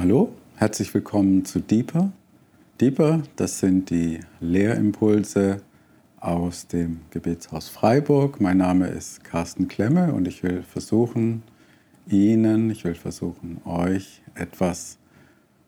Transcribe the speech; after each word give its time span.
Hallo, 0.00 0.32
herzlich 0.56 0.94
willkommen 0.94 1.44
zu 1.44 1.60
Deeper. 1.60 2.10
Deeper, 2.80 3.22
das 3.36 3.58
sind 3.58 3.90
die 3.90 4.20
Lehrimpulse 4.40 5.60
aus 6.18 6.66
dem 6.66 7.00
Gebetshaus 7.10 7.68
Freiburg. 7.68 8.40
Mein 8.40 8.56
Name 8.56 8.86
ist 8.86 9.24
Carsten 9.24 9.68
Klemme 9.68 10.14
und 10.14 10.26
ich 10.26 10.42
will 10.42 10.62
versuchen, 10.62 11.42
Ihnen, 12.08 12.70
ich 12.70 12.84
will 12.84 12.94
versuchen, 12.94 13.60
euch 13.66 14.22
etwas 14.34 14.96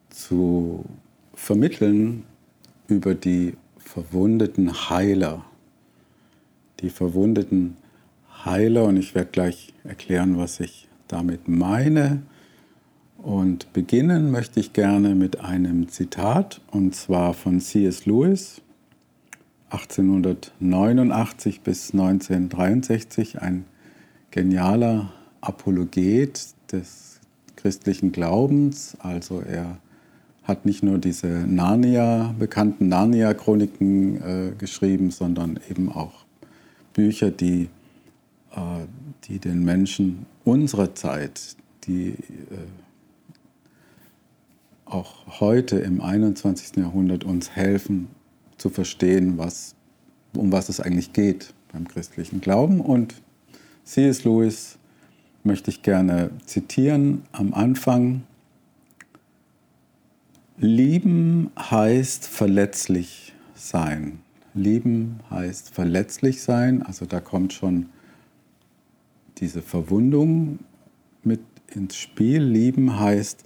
zu 0.09 0.87
vermitteln 1.35 2.23
über 2.89 3.15
die 3.15 3.53
verwundeten 3.77 4.89
Heiler. 4.89 5.45
Die 6.81 6.89
verwundeten 6.89 7.77
Heiler 8.47 8.85
und 8.85 8.97
ich 8.97 9.15
werde 9.15 9.31
gleich 9.31 9.75
erklären, 9.85 10.39
was 10.39 10.59
ich 10.59 10.89
damit 11.07 11.49
meine. 11.49 12.23
Und 13.23 13.73
beginnen 13.73 14.31
möchte 14.33 14.59
ich 14.59 14.73
gerne 14.73 15.15
mit 15.15 15.41
einem 15.41 15.89
Zitat, 15.89 16.61
und 16.73 16.97
zwar 16.97 17.35
von 17.35 17.61
C.S. 17.61 18.05
Lewis, 18.05 18.61
1889 19.71 21.61
bis 21.61 21.93
1963, 21.93 23.41
ein 23.41 23.65
genialer 24.33 25.13
Apologet 25.41 26.47
des 26.73 27.21
christlichen 27.55 28.11
Glaubens. 28.11 28.97
Also 28.99 29.41
er 29.41 29.79
hat 30.43 30.67
nicht 30.67 30.83
nur 30.83 30.99
diese 30.99 31.29
Narnia, 31.29 32.35
bekannten 32.37 32.89
Narnia-Chroniken 32.89 34.21
äh, 34.21 34.53
geschrieben, 34.59 35.13
sondern 35.13 35.61
eben 35.71 35.93
auch 35.93 36.25
Bücher, 36.93 37.31
die, 37.31 37.69
äh, 38.51 38.87
die 39.25 39.39
den 39.39 39.65
Menschen 39.65 40.27
unserer 40.45 40.97
Zeit, 40.97 41.57
die 41.87 42.09
äh, 42.09 42.17
auch 44.93 45.41
heute 45.41 45.79
im 45.79 46.01
21. 46.01 46.77
Jahrhundert 46.77 47.25
uns 47.25 47.51
helfen 47.51 48.09
zu 48.59 48.69
verstehen, 48.69 49.39
was, 49.39 49.75
um 50.37 50.53
was 50.53 50.69
es 50.69 50.81
eigentlich 50.81 51.13
geht 51.13 51.55
beim 51.73 51.89
christlichen 51.89 52.41
Glauben. 52.41 52.81
Und 52.81 53.15
C.S. 53.85 54.25
Lewis 54.25 54.79
möchte 55.45 55.71
ich 55.71 55.83
gerne 55.83 56.31
zitieren 56.47 57.23
am 57.33 57.55
Anfang. 57.55 58.23
Lieben 60.59 61.51
heißt 61.59 62.27
verletzlich 62.27 63.33
sein. 63.55 64.21
Lieben 64.55 65.21
heißt 65.31 65.75
verletzlich 65.75 66.43
sein, 66.43 66.83
also 66.83 67.07
da 67.07 67.21
kommt 67.21 67.55
schon 67.55 67.87
diese 69.39 69.63
Verwundung 69.63 70.59
mit 71.25 71.41
ins 71.75 71.97
Spiel. 71.97 72.43
Lieben 72.43 73.01
heißt 73.01 73.45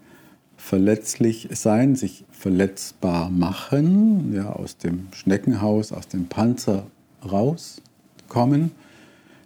verletzlich 0.57 1.49
sein, 1.53 1.97
sich 1.97 2.25
verletzbar 2.31 3.31
machen, 3.31 4.33
ja, 4.33 4.51
aus 4.51 4.77
dem 4.79 5.09
Schneckenhaus, 5.12 5.93
aus 5.93 6.09
dem 6.09 6.27
Panzer 6.27 6.87
rauskommen. 7.25 8.73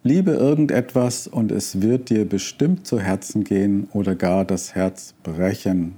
Liebe 0.03 0.33
irgendetwas 0.33 1.27
und 1.27 1.53
es 1.53 1.83
wird 1.83 2.09
dir 2.09 2.27
bestimmt 2.27 2.87
zu 2.87 2.99
Herzen 3.01 3.45
gehen 3.45 3.89
oder 3.93 4.15
gar 4.15 4.45
das 4.45 4.75
Herz 4.75 5.15
brechen. 5.23 5.97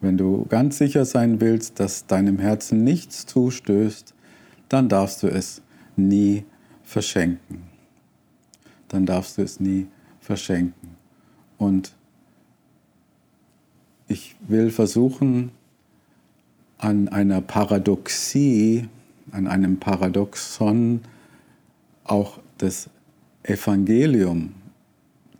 Wenn 0.00 0.16
du 0.16 0.46
ganz 0.48 0.78
sicher 0.78 1.04
sein 1.04 1.40
willst, 1.40 1.80
dass 1.80 2.06
deinem 2.06 2.38
Herzen 2.38 2.84
nichts 2.84 3.26
zustößt, 3.26 4.14
dann 4.68 4.88
darfst 4.88 5.22
du 5.22 5.26
es 5.26 5.62
nie 5.96 6.44
verschenken. 6.84 7.62
Dann 8.88 9.06
darfst 9.06 9.38
du 9.38 9.42
es 9.42 9.58
nie 9.58 9.88
verschenken. 10.20 10.90
Und 11.58 11.96
ich 14.08 14.36
will 14.46 14.70
versuchen, 14.70 15.50
an 16.78 17.08
einer 17.08 17.40
Paradoxie, 17.40 18.88
an 19.32 19.46
einem 19.46 19.78
Paradoxon 19.78 21.00
auch 22.04 22.38
das 22.58 22.88
Evangelium 23.42 24.54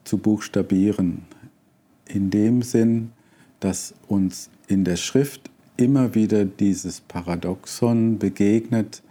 zu 0.05 0.19
buchstabieren, 0.19 1.23
in 2.07 2.31
dem 2.31 2.63
Sinn, 2.63 3.13
dass 3.61 3.95
uns 4.09 4.51
in 4.69 4.85
der 4.85 4.97
Schrift 4.97 5.51
immer 5.77 6.15
wieder 6.15 6.45
dieses 6.45 7.01
Paradoxon 7.01 8.19
begegnet, 8.19 9.03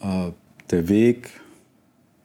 äh, 0.00 0.30
der 0.70 0.88
Weg 0.88 1.30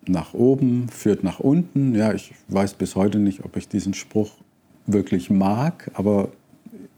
nach 0.08 0.34
oben 0.34 0.90
führt 0.90 1.24
nach 1.24 1.40
unten. 1.40 1.96
Ja, 1.96 2.14
ich 2.14 2.34
weiß 2.48 2.76
bis 2.76 2.96
heute 2.96 3.20
nicht, 3.20 3.44
ob 3.44 3.58
ich 3.58 3.68
diesen 3.68 3.94
Spruch 3.94 4.32
wirklich 4.94 5.30
mag, 5.30 5.92
aber 5.94 6.30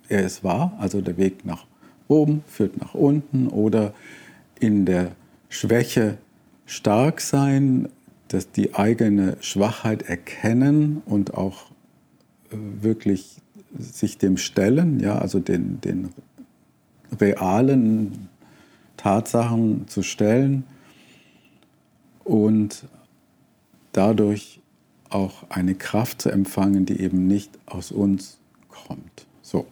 er 0.09 0.23
ist 0.23 0.43
wahr. 0.43 0.77
Also 0.79 1.01
der 1.01 1.17
Weg 1.17 1.45
nach 1.45 1.65
oben 2.07 2.43
führt 2.47 2.79
nach 2.79 2.93
unten 2.93 3.47
oder 3.47 3.93
in 4.59 4.85
der 4.85 5.11
Schwäche 5.49 6.17
stark 6.65 7.21
sein, 7.21 7.89
dass 8.27 8.51
die 8.51 8.75
eigene 8.75 9.37
Schwachheit 9.41 10.03
erkennen 10.03 11.01
und 11.05 11.33
auch 11.33 11.71
äh, 12.51 12.55
wirklich 12.81 13.37
sich 13.77 14.17
dem 14.17 14.37
stellen, 14.37 14.99
ja, 14.99 15.17
also 15.17 15.39
den, 15.39 15.81
den 15.81 16.09
realen 17.19 18.29
Tatsachen 18.97 19.87
zu 19.87 20.03
stellen 20.03 20.63
und 22.23 22.85
dadurch 23.91 24.61
auch 25.13 25.43
eine 25.49 25.75
Kraft 25.75 26.21
zu 26.21 26.29
empfangen, 26.29 26.85
die 26.85 26.99
eben 26.99 27.27
nicht 27.27 27.57
aus 27.65 27.91
uns 27.91 28.39
kommt. 28.69 29.27
So. 29.41 29.65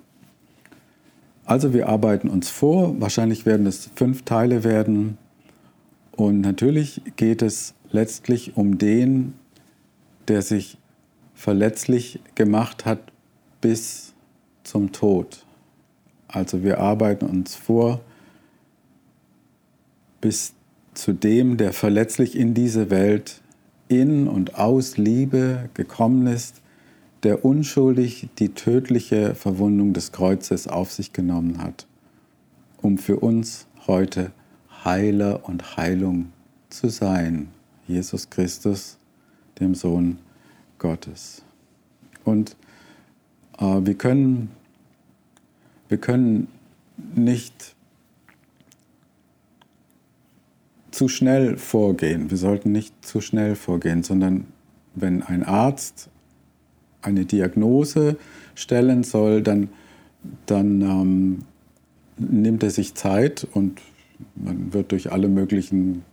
Also 1.45 1.73
wir 1.73 1.89
arbeiten 1.89 2.29
uns 2.29 2.50
vor, 2.50 3.00
wahrscheinlich 3.01 3.45
werden 3.45 3.66
es 3.66 3.89
fünf 3.95 4.23
Teile 4.23 4.63
werden 4.63 5.17
und 6.11 6.41
natürlich 6.41 7.01
geht 7.16 7.41
es 7.41 7.73
letztlich 7.91 8.55
um 8.57 8.77
den, 8.77 9.33
der 10.27 10.41
sich 10.41 10.77
verletzlich 11.33 12.19
gemacht 12.35 12.85
hat 12.85 13.00
bis 13.61 14.13
zum 14.63 14.91
Tod. 14.91 15.45
Also 16.27 16.61
wir 16.61 16.79
arbeiten 16.79 17.25
uns 17.25 17.56
vor 17.56 18.01
bis 20.21 20.53
zu 20.94 21.13
dem, 21.13 21.57
der 21.57 21.73
verletzlich 21.73 22.38
in 22.38 22.53
diese 22.53 22.89
Welt 22.89 23.41
in 23.89 24.27
und 24.27 24.55
aus 24.55 24.97
Liebe 24.97 25.69
gekommen 25.73 26.27
ist, 26.27 26.61
der 27.23 27.44
unschuldig 27.44 28.29
die 28.39 28.50
tödliche 28.50 29.35
Verwundung 29.35 29.91
des 29.91 30.13
Kreuzes 30.13 30.67
auf 30.69 30.94
sich 30.94 31.11
genommen 31.11 31.61
hat, 31.61 31.85
um 32.81 32.97
für 32.97 33.17
uns 33.17 33.67
heute 33.88 34.31
Heiler 34.85 35.47
und 35.50 35.75
Heilung 35.75 36.31
zu 36.69 36.88
sein. 36.89 37.50
Jesus 37.88 38.29
Christus, 38.29 38.97
dem 39.59 39.75
Sohn 39.75 40.19
Gottes. 40.77 41.44
Und 42.23 42.56
äh, 43.57 43.66
wir, 43.66 43.95
können, 43.95 44.51
wir 45.89 45.97
können 45.97 46.47
nicht 47.16 47.75
zu 51.00 51.08
schnell 51.08 51.56
vorgehen. 51.56 52.30
Wir 52.30 52.38
sollten 52.38 52.74
nicht 52.74 52.94
zu 53.06 53.22
schnell 53.22 53.56
vorgehen, 53.56 54.04
sondern 54.04 54.48
wenn 54.96 55.24
ein 55.24 55.44
Arzt 55.44 56.10
eine 57.02 57.24
Diagnose 57.24 58.18
stellen 58.54 59.04
soll, 59.04 59.42
dann, 59.42 59.70
dann 60.46 60.82
ähm, 60.82 61.40
nimmt 62.18 62.64
er 62.64 62.70
sich 62.72 62.96
Zeit 62.96 63.48
und 63.54 63.80
man 64.36 64.74
wird 64.74 64.92
durch 64.92 65.10
alle 65.10 65.30
möglichen 65.30 66.04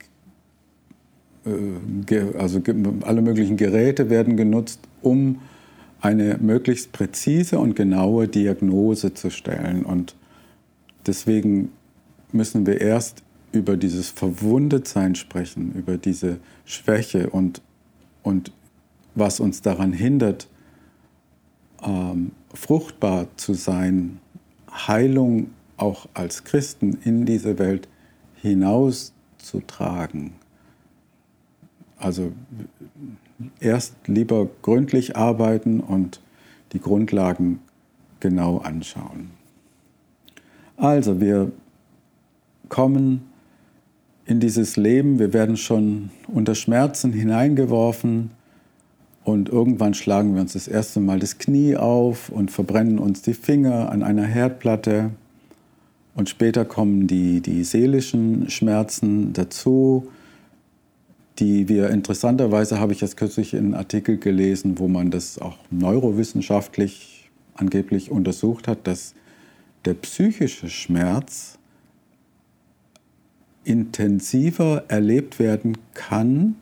äh, 1.44 2.20
also 2.38 2.62
alle 3.00 3.22
möglichen 3.22 3.56
Geräte 3.56 4.08
werden 4.08 4.36
genutzt, 4.36 4.78
um 5.02 5.40
eine 6.00 6.38
möglichst 6.40 6.92
präzise 6.92 7.58
und 7.58 7.74
genaue 7.74 8.28
Diagnose 8.28 9.14
zu 9.14 9.30
stellen. 9.30 9.84
Und 9.84 10.14
deswegen 11.08 11.72
müssen 12.30 12.66
wir 12.66 12.80
erst 12.80 13.25
über 13.56 13.76
dieses 13.76 14.10
Verwundetsein 14.10 15.14
sprechen, 15.14 15.72
über 15.74 15.98
diese 15.98 16.38
Schwäche 16.64 17.30
und, 17.30 17.62
und 18.22 18.52
was 19.14 19.40
uns 19.40 19.62
daran 19.62 19.92
hindert, 19.92 20.48
ähm, 21.82 22.32
fruchtbar 22.52 23.28
zu 23.36 23.54
sein, 23.54 24.20
Heilung 24.70 25.50
auch 25.76 26.08
als 26.14 26.44
Christen 26.44 26.98
in 27.04 27.26
diese 27.26 27.58
Welt 27.58 27.88
hinauszutragen. 28.36 30.32
Also 31.98 32.32
erst 33.60 33.94
lieber 34.06 34.48
gründlich 34.62 35.16
arbeiten 35.16 35.80
und 35.80 36.20
die 36.72 36.80
Grundlagen 36.80 37.60
genau 38.20 38.58
anschauen. 38.58 39.30
Also 40.76 41.20
wir 41.20 41.52
kommen 42.68 43.30
in 44.26 44.40
dieses 44.40 44.76
Leben. 44.76 45.18
Wir 45.18 45.32
werden 45.32 45.56
schon 45.56 46.10
unter 46.26 46.54
Schmerzen 46.54 47.12
hineingeworfen 47.12 48.30
Und 49.24 49.48
irgendwann 49.48 49.94
schlagen 49.94 50.34
wir 50.34 50.42
uns 50.42 50.52
das 50.52 50.68
erste 50.68 51.00
Mal 51.00 51.18
das 51.18 51.38
Knie 51.38 51.76
auf 51.76 52.28
und 52.28 52.52
verbrennen 52.52 53.00
uns 53.00 53.22
die 53.22 53.34
Finger 53.34 53.90
an 53.90 54.04
einer 54.04 54.24
Herdplatte. 54.24 55.10
Und 56.14 56.28
später 56.28 56.64
kommen 56.64 57.08
die, 57.08 57.40
die 57.40 57.64
seelischen 57.64 58.48
Schmerzen 58.50 59.32
dazu, 59.32 60.08
die 61.40 61.68
wir 61.68 61.90
interessanterweise, 61.90 62.78
habe 62.78 62.92
ich 62.92 63.00
jetzt 63.00 63.16
kürzlich 63.16 63.52
in 63.52 63.66
einem 63.66 63.74
Artikel 63.74 64.16
gelesen, 64.16 64.78
wo 64.78 64.86
man 64.86 65.10
das 65.10 65.38
auch 65.40 65.58
neurowissenschaftlich 65.70 67.28
angeblich 67.54 68.12
untersucht 68.12 68.68
hat, 68.68 68.86
dass 68.86 69.14
der 69.84 69.94
psychische 69.94 70.68
Schmerz 70.68 71.55
intensiver 73.66 74.84
erlebt 74.88 75.38
werden 75.38 75.76
kann 75.94 76.56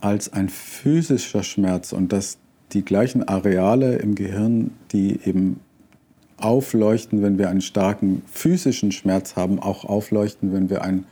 als 0.00 0.32
ein 0.32 0.48
physischer 0.48 1.42
Schmerz 1.42 1.92
und 1.92 2.12
dass 2.12 2.38
die 2.72 2.84
gleichen 2.84 3.26
Areale 3.26 3.96
im 3.96 4.14
Gehirn, 4.14 4.70
die 4.92 5.20
eben 5.24 5.60
aufleuchten, 6.36 7.22
wenn 7.22 7.38
wir 7.38 7.48
einen 7.48 7.60
starken 7.60 8.22
physischen 8.26 8.92
Schmerz 8.92 9.36
haben, 9.36 9.58
auch 9.58 9.84
aufleuchten, 9.84 10.52
wenn 10.52 10.70
wir 10.70 10.82
einen 10.82 11.06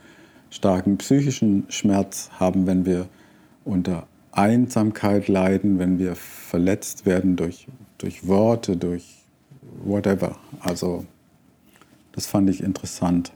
starken 0.49 0.97
psychischen 0.97 1.65
Schmerz 1.69 2.29
haben, 2.39 2.67
wenn 2.67 2.85
wir 2.85 3.07
unter 3.65 4.07
Einsamkeit 4.31 5.27
leiden, 5.27 5.79
wenn 5.79 5.99
wir 5.99 6.15
verletzt 6.15 7.05
werden 7.05 7.35
durch, 7.35 7.67
durch 7.97 8.27
Worte, 8.27 8.77
durch 8.77 9.25
whatever. 9.83 10.37
Also 10.59 11.05
das 12.11 12.27
fand 12.27 12.49
ich 12.49 12.63
interessant. 12.63 13.33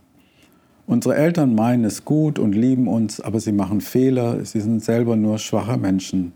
Unsere 0.88 1.18
Eltern 1.18 1.54
meinen 1.54 1.84
es 1.84 2.06
gut 2.06 2.40
und 2.40 2.54
lieben 2.54 2.88
uns, 2.88 3.20
aber 3.20 3.42
sie 3.42 3.52
machen 3.52 3.82
Fehler. 3.82 4.44
Sie 4.46 4.62
sind 4.62 4.82
selber 4.82 5.18
nur 5.18 5.38
schwache 5.38 5.78
Menschen. 5.78 6.32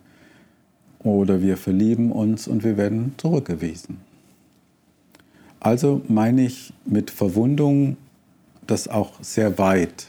Oder 1.00 1.42
wir 1.42 1.56
verlieben 1.56 2.12
uns 2.12 2.50
und 2.50 2.63
wir 2.65 2.75
werden 2.75 3.15
zurückgewiesen. 3.18 3.98
Also 5.62 6.01
meine 6.09 6.44
ich 6.44 6.74
mit 6.86 7.12
Verwundung 7.12 7.95
das 8.68 8.89
auch 8.89 9.13
sehr 9.21 9.57
weit. 9.57 10.07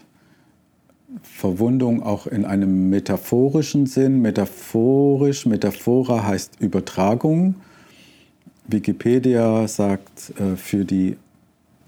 Verwundung 1.23 2.03
auch 2.03 2.27
in 2.27 2.45
einem 2.45 2.91
metaphorischen 2.91 3.87
Sinn. 3.87 4.23
Metaphorisch, 4.23 5.47
Metaphora 5.47 6.27
heißt 6.27 6.61
Übertragung. 6.61 7.55
Wikipedia 8.67 9.69
sagt 9.69 10.33
äh, 10.41 10.57
für 10.57 10.85
die 10.85 11.17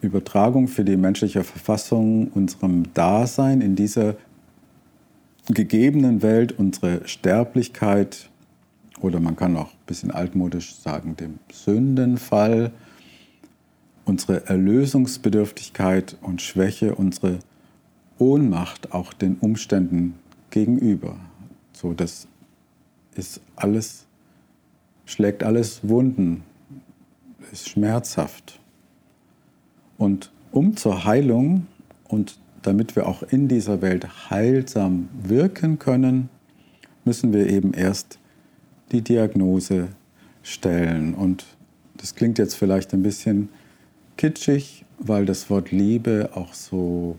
Übertragung, 0.06 0.68
für 0.68 0.84
die 0.84 0.96
menschliche 0.96 1.44
Verfassung, 1.44 2.28
unserem 2.28 2.92
Dasein 2.94 3.60
in 3.60 3.76
dieser 3.76 4.16
gegebenen 5.48 6.22
Welt, 6.22 6.52
unsere 6.58 7.06
Sterblichkeit 7.06 8.30
oder 9.00 9.20
man 9.20 9.36
kann 9.36 9.56
auch 9.56 9.70
ein 9.72 9.86
bisschen 9.86 10.10
altmodisch 10.10 10.74
sagen, 10.76 11.16
dem 11.16 11.38
Sündenfall, 11.52 12.72
unsere 14.04 14.46
Erlösungsbedürftigkeit 14.46 16.16
und 16.22 16.40
Schwäche, 16.40 16.94
unsere 16.94 17.38
Ohnmacht 18.18 18.92
auch 18.92 19.12
den 19.12 19.36
Umständen 19.36 20.14
gegenüber. 20.50 21.16
So, 21.72 21.92
das 21.92 22.28
ist 23.14 23.40
alles, 23.56 24.06
schlägt 25.04 25.42
alles 25.42 25.80
Wunden, 25.86 26.44
ist 27.52 27.68
schmerzhaft. 27.68 28.60
Und 29.98 30.32
um 30.52 30.76
zur 30.76 31.04
Heilung 31.04 31.66
und 32.08 32.38
damit 32.62 32.96
wir 32.96 33.06
auch 33.06 33.22
in 33.22 33.48
dieser 33.48 33.82
Welt 33.82 34.30
heilsam 34.30 35.08
wirken 35.22 35.78
können, 35.78 36.28
müssen 37.04 37.32
wir 37.32 37.48
eben 37.48 37.74
erst 37.74 38.18
die 38.92 39.02
Diagnose 39.02 39.88
stellen. 40.42 41.14
Und 41.14 41.44
das 41.96 42.14
klingt 42.14 42.38
jetzt 42.38 42.54
vielleicht 42.54 42.94
ein 42.94 43.02
bisschen 43.02 43.48
kitschig, 44.16 44.84
weil 44.98 45.26
das 45.26 45.50
Wort 45.50 45.70
Liebe 45.70 46.30
auch 46.34 46.54
so 46.54 47.18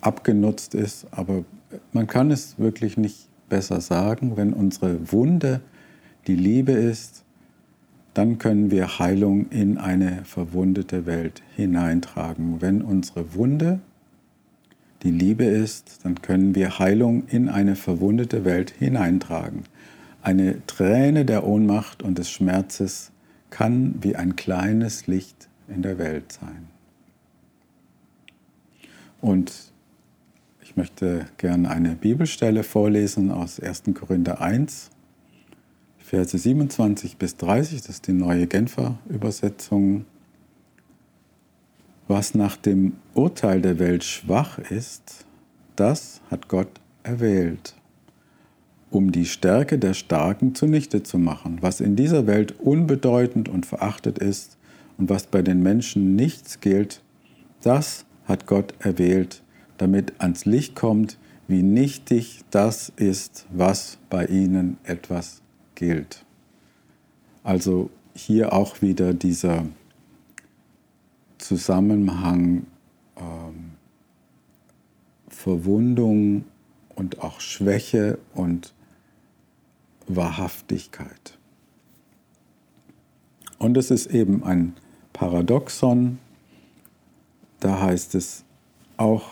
abgenutzt 0.00 0.74
ist, 0.74 1.06
aber 1.10 1.44
man 1.92 2.06
kann 2.06 2.30
es 2.30 2.58
wirklich 2.58 2.96
nicht 2.96 3.28
besser 3.48 3.80
sagen. 3.80 4.36
Wenn 4.36 4.52
unsere 4.52 5.12
Wunde 5.12 5.60
die 6.26 6.36
Liebe 6.36 6.72
ist, 6.72 7.24
dann 8.16 8.38
können 8.38 8.70
wir 8.70 8.98
Heilung 8.98 9.50
in 9.50 9.76
eine 9.76 10.24
verwundete 10.24 11.04
Welt 11.04 11.42
hineintragen. 11.54 12.62
Wenn 12.62 12.80
unsere 12.80 13.34
Wunde 13.34 13.80
die 15.02 15.10
Liebe 15.10 15.44
ist, 15.44 16.00
dann 16.02 16.22
können 16.22 16.54
wir 16.54 16.78
Heilung 16.78 17.26
in 17.28 17.50
eine 17.50 17.76
verwundete 17.76 18.46
Welt 18.46 18.70
hineintragen. 18.70 19.64
Eine 20.22 20.66
Träne 20.66 21.26
der 21.26 21.46
Ohnmacht 21.46 22.02
und 22.02 22.16
des 22.16 22.30
Schmerzes 22.30 23.12
kann 23.50 23.96
wie 24.00 24.16
ein 24.16 24.34
kleines 24.34 25.06
Licht 25.06 25.48
in 25.68 25.82
der 25.82 25.98
Welt 25.98 26.32
sein. 26.32 26.68
Und 29.20 29.52
ich 30.62 30.74
möchte 30.74 31.26
gerne 31.36 31.70
eine 31.70 31.96
Bibelstelle 31.96 32.62
vorlesen 32.62 33.30
aus 33.30 33.60
1. 33.60 33.82
Korinther 33.94 34.40
1, 34.40 34.90
Verse 36.08 36.38
27 36.38 37.16
bis 37.16 37.36
30, 37.36 37.80
das 37.80 37.88
ist 37.88 38.06
die 38.06 38.12
neue 38.12 38.46
Genfer 38.46 38.98
Übersetzung. 39.08 40.04
Was 42.06 42.34
nach 42.34 42.56
dem 42.56 42.92
Urteil 43.14 43.60
der 43.60 43.80
Welt 43.80 44.04
schwach 44.04 44.58
ist, 44.58 45.26
das 45.74 46.20
hat 46.30 46.48
Gott 46.48 46.80
erwählt 47.02 47.74
um 48.90 49.12
die 49.12 49.26
Stärke 49.26 49.78
der 49.78 49.94
Starken 49.94 50.54
zunichte 50.54 51.02
zu 51.02 51.18
machen, 51.18 51.58
was 51.60 51.80
in 51.80 51.96
dieser 51.96 52.26
Welt 52.26 52.58
unbedeutend 52.60 53.48
und 53.48 53.66
verachtet 53.66 54.18
ist 54.18 54.56
und 54.96 55.10
was 55.10 55.26
bei 55.26 55.42
den 55.42 55.62
Menschen 55.62 56.16
nichts 56.16 56.60
gilt, 56.60 57.02
das 57.62 58.06
hat 58.24 58.46
Gott 58.46 58.74
erwählt, 58.78 59.42
damit 59.76 60.14
ans 60.18 60.46
Licht 60.46 60.74
kommt, 60.74 61.18
wie 61.48 61.62
nichtig 61.62 62.40
das 62.50 62.92
ist, 62.96 63.46
was 63.52 63.98
bei 64.08 64.26
ihnen 64.26 64.78
etwas 64.84 65.42
gilt. 65.76 66.24
Also 67.44 67.90
hier 68.14 68.52
auch 68.52 68.82
wieder 68.82 69.14
dieser 69.14 69.66
Zusammenhang 71.38 72.66
ähm, 73.16 73.72
Verwundung 75.28 76.44
und 76.96 77.20
auch 77.22 77.40
Schwäche 77.40 78.18
und 78.34 78.74
Wahrhaftigkeit. 80.08 81.38
Und 83.58 83.76
es 83.76 83.90
ist 83.90 84.06
eben 84.06 84.44
ein 84.44 84.74
Paradoxon. 85.12 86.18
Da 87.60 87.80
heißt 87.80 88.14
es 88.14 88.44
auch 88.96 89.24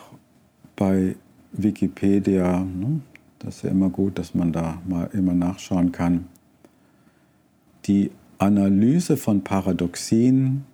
bei 0.76 1.16
Wikipedia, 1.52 2.60
ne, 2.60 3.00
das 3.38 3.56
ist 3.56 3.62
ja 3.64 3.70
immer 3.70 3.90
gut, 3.90 4.18
dass 4.18 4.34
man 4.34 4.52
da 4.52 4.80
mal 4.86 5.08
immer 5.12 5.34
nachschauen 5.34 5.92
kann, 5.92 6.26
die 7.86 8.10
Analyse 8.38 9.16
von 9.16 9.42
Paradoxien 9.42 10.64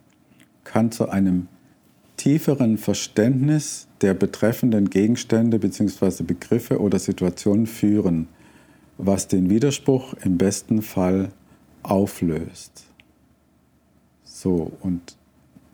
kann 0.65 0.93
zu 0.93 1.09
einem 1.09 1.49
tieferen 2.17 2.79
Verständnis 2.79 3.89
der 4.01 4.15
betreffenden 4.15 4.91
Gegenstände 4.91 5.59
bzw. 5.59 6.23
Begriffe 6.25 6.81
oder 6.81 6.99
Situationen 6.99 7.67
führen 7.67 8.29
was 9.05 9.29
den 9.29 9.49
Widerspruch 9.51 10.15
im 10.25 10.39
besten 10.39 10.83
Fall 10.83 11.31
auflöst. 11.83 12.85
So, 14.25 14.73
und 14.81 15.17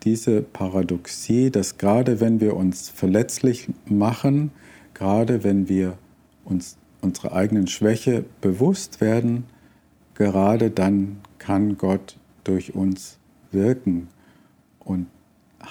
diese 0.03 0.41
Paradoxie, 0.41 1.49
dass 1.51 1.77
gerade 1.77 2.19
wenn 2.21 2.39
wir 2.39 2.55
uns 2.55 2.89
verletzlich 2.89 3.69
machen, 3.85 4.51
gerade 4.93 5.43
wenn 5.43 5.67
wir 5.67 5.97
uns 6.45 6.77
unserer 7.01 7.33
eigenen 7.33 7.67
Schwäche 7.67 8.23
bewusst 8.41 9.01
werden, 9.01 9.45
gerade 10.17 10.71
dann 10.71 11.17
kann 11.37 11.77
Gott 11.77 12.17
durch 12.43 12.73
uns 12.73 13.19
wirken 13.51 14.07
und 14.79 15.05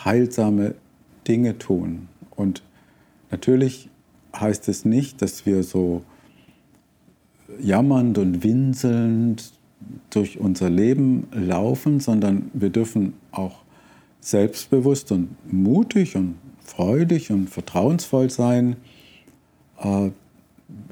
heilsame 0.05 0.77
Dinge 1.27 1.59
tun. 1.59 2.09
Und 2.31 2.63
natürlich 3.31 3.89
heißt 4.35 4.69
es 4.69 4.85
nicht, 4.85 5.21
dass 5.21 5.47
wir 5.47 5.65
so 5.65 6.03
jammernd 7.61 8.19
und 8.19 8.45
winselnd 8.45 9.53
durch 10.11 10.39
unser 10.39 10.71
Leben 10.71 11.27
laufen, 11.33 11.99
sondern 11.99 12.51
wir 12.55 12.71
dürfen 12.71 13.15
auch 13.33 13.63
selbstbewusst 14.21 15.11
und 15.13 15.31
mutig 15.53 16.17
und 16.17 16.37
freudig 16.61 17.33
und 17.33 17.51
vertrauensvoll 17.51 18.31
sein. 18.31 18.77
Äh, 19.81 20.11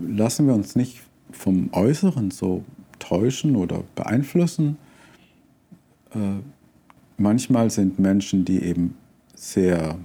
lassen 0.01 0.47
wir 0.47 0.55
uns 0.55 0.75
nicht 0.75 1.03
vom 1.31 1.69
Äußeren 1.73 2.31
so 2.31 2.65
täuschen 3.07 3.57
oder 3.57 3.85
beeinflussen. 3.95 4.77
Äh, 6.15 6.41
manchmal 7.17 7.71
sind 7.71 7.99
Menschen, 7.99 8.45
die 8.45 8.63
eben 8.63 8.97
sehr 9.35 9.99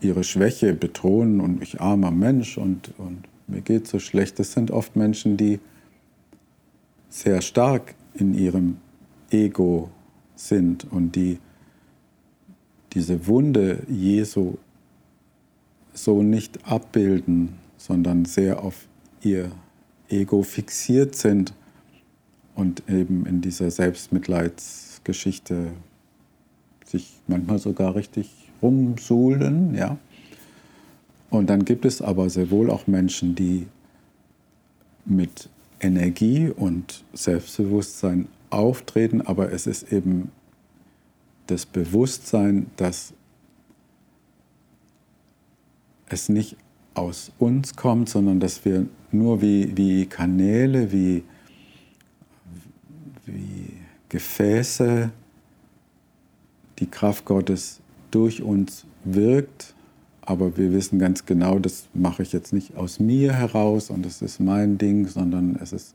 ihre 0.00 0.24
Schwäche 0.24 0.74
betonen 0.74 1.40
und 1.40 1.62
ich 1.62 1.80
armer 1.80 2.10
Mensch 2.10 2.58
und, 2.58 2.92
und 2.98 3.24
mir 3.46 3.60
geht 3.60 3.86
so 3.86 3.98
schlecht. 3.98 4.38
Das 4.38 4.52
sind 4.52 4.70
oft 4.70 4.96
Menschen, 4.96 5.36
die 5.36 5.60
sehr 7.08 7.40
stark 7.40 7.94
in 8.14 8.34
ihrem 8.34 8.78
Ego 9.30 9.90
sind 10.34 10.90
und 10.90 11.16
die 11.16 11.38
diese 12.92 13.26
Wunde 13.26 13.82
Jesu 13.88 14.54
so 15.92 16.22
nicht 16.22 16.66
abbilden, 16.66 17.54
sondern 17.76 18.24
sehr 18.24 18.62
auf 18.62 18.88
ihr 19.22 19.50
Ego 20.08 20.42
fixiert 20.42 21.14
sind 21.14 21.54
und 22.54 22.88
eben 22.88 23.26
in 23.26 23.40
dieser 23.40 23.70
Selbstmitleidsgeschichte 23.70 25.72
sich 26.84 27.20
manchmal 27.26 27.58
sogar 27.58 27.94
richtig 27.94 28.30
rumsuhlen, 28.62 29.74
ja. 29.74 29.98
Und 31.28 31.50
dann 31.50 31.64
gibt 31.64 31.84
es 31.84 32.00
aber 32.00 32.30
sehr 32.30 32.50
wohl 32.50 32.70
auch 32.70 32.86
Menschen, 32.86 33.34
die 33.34 33.66
mit 35.04 35.48
Energie 35.80 36.48
und 36.48 37.04
Selbstbewusstsein 37.12 38.28
auftreten, 38.50 39.20
aber 39.20 39.52
es 39.52 39.66
ist 39.66 39.92
eben 39.92 40.30
das 41.46 41.66
Bewusstsein, 41.66 42.70
dass 42.76 43.12
es 46.08 46.28
nicht 46.28 46.56
aus 46.96 47.30
uns 47.38 47.76
kommt, 47.76 48.08
sondern 48.08 48.40
dass 48.40 48.64
wir 48.64 48.86
nur 49.12 49.42
wie, 49.42 49.76
wie 49.76 50.06
Kanäle, 50.06 50.90
wie, 50.92 51.24
wie 53.26 53.72
Gefäße 54.08 55.10
die 56.78 56.86
Kraft 56.86 57.24
Gottes 57.24 57.80
durch 58.10 58.42
uns 58.42 58.86
wirkt. 59.04 59.74
Aber 60.22 60.56
wir 60.56 60.72
wissen 60.72 60.98
ganz 60.98 61.24
genau, 61.24 61.58
das 61.58 61.86
mache 61.94 62.22
ich 62.22 62.32
jetzt 62.32 62.52
nicht 62.52 62.76
aus 62.76 62.98
mir 62.98 63.32
heraus 63.32 63.90
und 63.90 64.04
das 64.04 64.22
ist 64.22 64.40
mein 64.40 64.78
Ding, 64.78 65.06
sondern 65.06 65.56
es 65.62 65.72
ist 65.72 65.94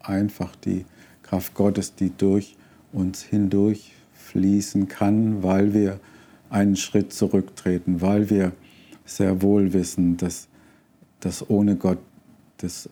einfach 0.00 0.56
die 0.56 0.84
Kraft 1.22 1.54
Gottes, 1.54 1.94
die 1.94 2.12
durch 2.16 2.56
uns 2.92 3.22
hindurch 3.22 3.92
fließen 4.14 4.88
kann, 4.88 5.42
weil 5.42 5.74
wir 5.74 6.00
einen 6.48 6.76
Schritt 6.76 7.12
zurücktreten, 7.12 8.00
weil 8.00 8.30
wir 8.30 8.52
sehr 9.06 9.40
wohl 9.40 9.72
wissen, 9.72 10.16
dass 10.16 10.48
das 11.20 11.48
ohne 11.48 11.76
Gott 11.76 11.98
das 12.58 12.90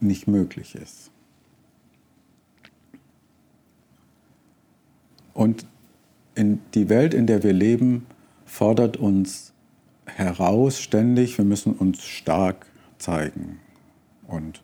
nicht 0.00 0.26
möglich 0.26 0.74
ist. 0.74 1.10
Und 5.34 5.66
in 6.34 6.60
die 6.74 6.88
Welt, 6.88 7.14
in 7.14 7.26
der 7.26 7.42
wir 7.42 7.52
leben, 7.52 8.06
fordert 8.44 8.96
uns 8.96 9.52
heraus 10.06 10.80
ständig, 10.80 11.36
wir 11.38 11.44
müssen 11.44 11.74
uns 11.74 12.04
stark 12.04 12.66
zeigen. 12.98 13.60
Und 14.26 14.62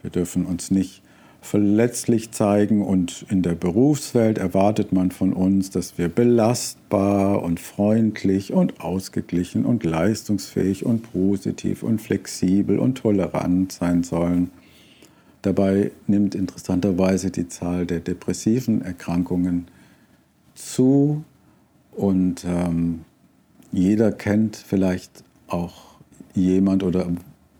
wir 0.00 0.10
dürfen 0.10 0.46
uns 0.46 0.70
nicht 0.70 1.01
verletzlich 1.42 2.30
zeigen 2.30 2.82
und 2.82 3.26
in 3.28 3.42
der 3.42 3.56
Berufswelt 3.56 4.38
erwartet 4.38 4.92
man 4.92 5.10
von 5.10 5.32
uns, 5.32 5.70
dass 5.70 5.98
wir 5.98 6.08
belastbar 6.08 7.42
und 7.42 7.58
freundlich 7.58 8.52
und 8.52 8.80
ausgeglichen 8.80 9.66
und 9.66 9.82
leistungsfähig 9.82 10.86
und 10.86 11.12
positiv 11.12 11.82
und 11.82 12.00
flexibel 12.00 12.78
und 12.78 12.98
tolerant 12.98 13.72
sein 13.72 14.04
sollen. 14.04 14.52
Dabei 15.42 15.90
nimmt 16.06 16.36
interessanterweise 16.36 17.32
die 17.32 17.48
Zahl 17.48 17.86
der 17.86 17.98
depressiven 17.98 18.80
Erkrankungen 18.80 19.66
zu 20.54 21.24
und 21.90 22.44
ähm, 22.44 23.00
jeder 23.72 24.12
kennt 24.12 24.56
vielleicht 24.56 25.24
auch 25.48 25.96
jemand 26.34 26.84
oder 26.84 27.08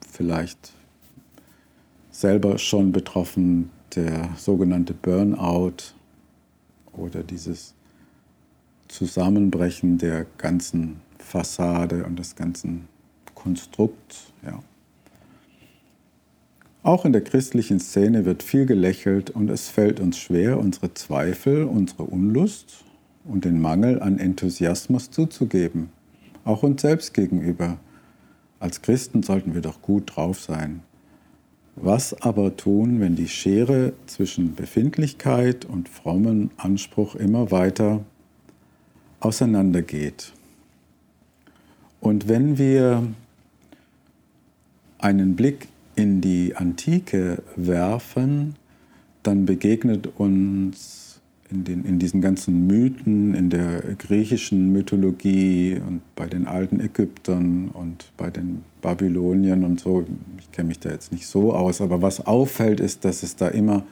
vielleicht 0.09 0.73
selber 2.23 2.57
schon 2.57 2.93
betroffen, 2.93 3.71
der 3.97 4.31
sogenannte 4.37 4.95
Burnout 4.95 5.93
oder 6.93 7.23
dieses 7.23 7.75
Zusammenbrechen 8.89 9.99
der 9.99 10.27
ganzen 10.39 11.01
Fassade 11.19 12.05
und 12.05 12.19
des 12.19 12.37
ganzen 12.37 12.87
Konstrukts. 13.35 14.33
Ja. 14.47 14.63
Auch 16.85 17.05
in 17.05 17.13
der 17.13 17.25
christlichen 17.25 17.81
Szene 17.81 18.25
wird 18.25 18.45
viel 18.45 18.67
gelächelt 18.67 19.31
und 19.31 19.51
es 19.51 19.69
fällt 19.69 19.99
uns 19.99 20.17
schwer, 20.17 20.61
unsere 20.61 20.95
Zweifel, 20.95 21.65
unsere 21.65 22.05
Unlust 22.05 22.85
und 23.25 23.45
den 23.45 23.61
Mangel 23.61 24.01
an 24.01 24.19
Enthusiasmus 24.19 25.11
zuzugeben, 25.11 25.91
auch 26.45 26.63
uns 26.63 26.83
selbst 26.83 27.15
gegenüber. 27.15 27.79
Als 28.61 28.81
Christen 28.81 29.25
sollten 29.25 29.55
wir 29.55 29.61
doch 29.61 29.83
gut 29.83 30.15
drauf 30.15 30.41
sein. 30.41 30.83
Was 31.77 32.21
aber 32.23 32.57
tun, 32.57 33.01
wenn 33.01 33.17
die 33.17 33.29
Schere 33.29 33.95
zwischen 34.07 34.55
Befindlichkeit 34.55 35.65
und 35.65 35.89
frommen 35.89 36.51
Anspruch 36.59 37.15
immer 37.15 37.51
weiter 37.51 38.05
auseinandergeht? 39.21 40.33
Und 42.01 42.29
wenn 42.29 42.59
wir 42.59 43.07
einen 44.99 45.35
Blick 45.35 45.69
in 45.97 46.21
die 46.21 46.55
Antike 46.57 47.43
werfen, 47.57 48.57
dann 49.23 49.47
begegnet 49.47 50.09
uns 50.19 51.12
in, 51.53 51.65
den, 51.65 51.85
in 51.85 51.99
diesen 51.99 52.21
ganzen 52.21 52.67
Mythen, 52.67 53.35
in 53.35 53.51
der 53.51 53.83
griechischen 53.97 54.73
Mythologie 54.73 55.81
und 55.87 56.01
bei 56.17 56.27
den 56.27 56.47
alten 56.47 56.81
Ägyptern 56.81 57.69
und 57.69 58.11
bei 58.17 58.31
den 58.31 58.63
Babyloniern 58.81 59.65
und 59.65 59.81
so, 59.81 60.05
ich 60.39 60.51
kenne 60.51 60.69
mich 60.69 60.79
da 60.79 60.91
jetzt 60.91 61.13
nicht 61.13 61.27
so 61.27 61.53
aus, 61.53 61.81
aber 61.81 62.01
was 62.01 62.27
auffällt, 62.27 62.81
ist, 62.81 63.05
dass 63.05 63.23
es 63.23 63.37
da 63.37 63.49
immer 63.49 63.85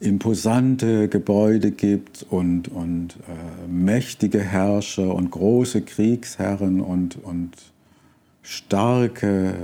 imposante 0.00 1.08
Gebäude 1.08 1.70
gibt 1.70 2.26
und, 2.28 2.68
und 2.68 3.16
äh, 3.28 3.68
mächtige 3.68 4.40
Herrscher 4.40 5.14
und 5.14 5.30
große 5.30 5.82
Kriegsherren 5.82 6.80
und, 6.80 7.22
und 7.22 7.50
starke 8.42 9.54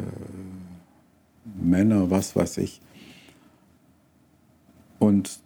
Männer, 1.61 2.11
was 2.11 2.35
weiß 2.35 2.59
ich. 2.59 2.81
Und 4.99 5.44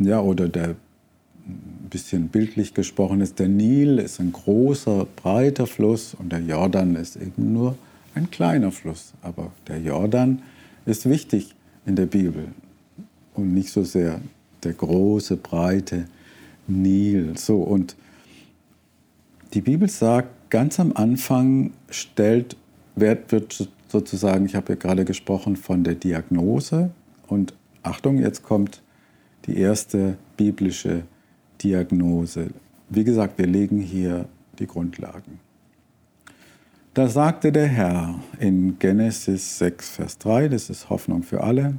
ja, 0.00 0.20
oder 0.20 0.48
der 0.48 0.70
ein 1.46 1.88
bisschen 1.90 2.28
bildlich 2.28 2.74
gesprochen 2.74 3.20
ist, 3.20 3.38
der 3.38 3.48
Nil 3.48 3.98
ist 3.98 4.20
ein 4.20 4.32
großer, 4.32 5.06
breiter 5.16 5.66
Fluss 5.66 6.14
und 6.14 6.30
der 6.30 6.40
Jordan 6.40 6.96
ist 6.96 7.16
eben 7.16 7.52
nur 7.52 7.76
ein 8.14 8.30
kleiner 8.30 8.72
Fluss. 8.72 9.12
Aber 9.22 9.52
der 9.68 9.80
Jordan 9.80 10.42
ist 10.86 11.08
wichtig 11.08 11.54
in 11.86 11.96
der 11.96 12.06
Bibel 12.06 12.48
und 13.34 13.54
nicht 13.54 13.70
so 13.70 13.84
sehr 13.84 14.20
der 14.62 14.72
große, 14.72 15.36
breite 15.36 16.06
Nil. 16.66 17.36
So, 17.36 17.56
und 17.56 17.96
die 19.54 19.60
Bibel 19.60 19.88
sagt, 19.88 20.50
ganz 20.50 20.78
am 20.78 20.92
Anfang 20.94 21.72
stellt, 21.88 22.56
wird, 22.96 23.32
wird 23.32 23.68
sozusagen, 23.88 24.46
ich 24.46 24.54
habe 24.54 24.72
ja 24.72 24.74
gerade 24.76 25.04
gesprochen 25.04 25.56
von 25.56 25.84
der 25.84 25.94
Diagnose 25.94 26.90
und 27.26 27.54
Achtung, 27.82 28.18
jetzt 28.18 28.42
kommt 28.42 28.82
die 29.46 29.58
erste 29.58 30.16
biblische 30.36 31.02
Diagnose. 31.62 32.48
Wie 32.88 33.04
gesagt, 33.04 33.38
wir 33.38 33.46
legen 33.46 33.80
hier 33.80 34.26
die 34.58 34.66
Grundlagen. 34.66 35.40
Da 36.94 37.08
sagte 37.08 37.52
der 37.52 37.68
Herr 37.68 38.20
in 38.40 38.78
Genesis 38.78 39.58
6, 39.58 39.90
Vers 39.90 40.18
3, 40.18 40.48
das 40.48 40.70
ist 40.70 40.90
Hoffnung 40.90 41.22
für 41.22 41.42
alle, 41.42 41.74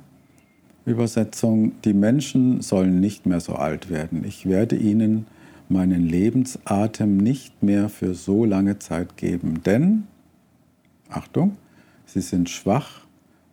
Übersetzung, 0.85 1.73
die 1.83 1.93
Menschen 1.93 2.61
sollen 2.61 2.99
nicht 2.99 3.25
mehr 3.25 3.39
so 3.39 3.53
alt 3.53 3.89
werden. 3.89 4.23
Ich 4.23 4.47
werde 4.47 4.75
ihnen 4.75 5.27
meinen 5.69 6.07
Lebensatem 6.07 7.17
nicht 7.17 7.61
mehr 7.61 7.89
für 7.89 8.13
so 8.13 8.45
lange 8.45 8.79
Zeit 8.79 9.15
geben, 9.17 9.61
denn, 9.63 10.07
Achtung, 11.09 11.57
sie 12.05 12.21
sind 12.21 12.49
schwach 12.49 13.01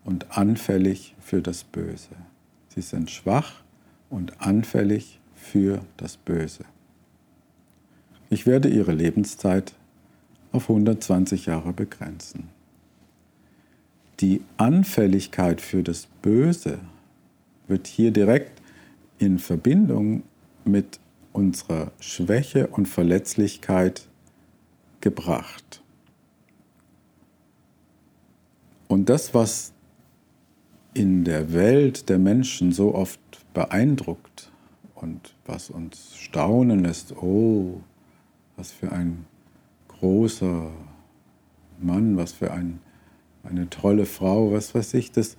und 0.04 0.38
anfällig 0.38 1.14
für 1.20 1.42
das 1.42 1.64
Böse. 1.64 2.08
Sie 2.68 2.82
sind 2.82 3.10
schwach 3.10 3.62
und 4.10 4.40
anfällig 4.40 5.20
für 5.34 5.80
das 5.96 6.16
Böse. 6.16 6.64
Ich 8.30 8.46
werde 8.46 8.68
ihre 8.68 8.92
Lebenszeit 8.92 9.74
auf 10.52 10.68
120 10.68 11.46
Jahre 11.46 11.72
begrenzen. 11.72 12.48
Die 14.20 14.42
Anfälligkeit 14.56 15.60
für 15.60 15.82
das 15.82 16.08
Böse 16.22 16.78
wird 17.68 17.86
hier 17.86 18.10
direkt 18.10 18.60
in 19.18 19.38
Verbindung 19.38 20.22
mit 20.64 20.98
unserer 21.32 21.92
Schwäche 22.00 22.66
und 22.66 22.86
Verletzlichkeit 22.86 24.08
gebracht. 25.00 25.82
Und 28.88 29.08
das, 29.08 29.34
was 29.34 29.72
in 30.94 31.24
der 31.24 31.52
Welt 31.52 32.08
der 32.08 32.18
Menschen 32.18 32.72
so 32.72 32.94
oft 32.94 33.20
beeindruckt 33.58 34.52
und 34.94 35.34
was 35.44 35.68
uns 35.68 36.14
staunen 36.14 36.84
lässt, 36.84 37.16
oh, 37.16 37.80
was 38.56 38.70
für 38.70 38.92
ein 38.92 39.26
großer 39.88 40.70
Mann, 41.80 42.16
was 42.16 42.30
für 42.30 42.52
ein, 42.52 42.78
eine 43.42 43.68
tolle 43.68 44.06
Frau, 44.06 44.52
was 44.52 44.76
weiß 44.76 44.94
ich. 44.94 45.10
Das 45.10 45.36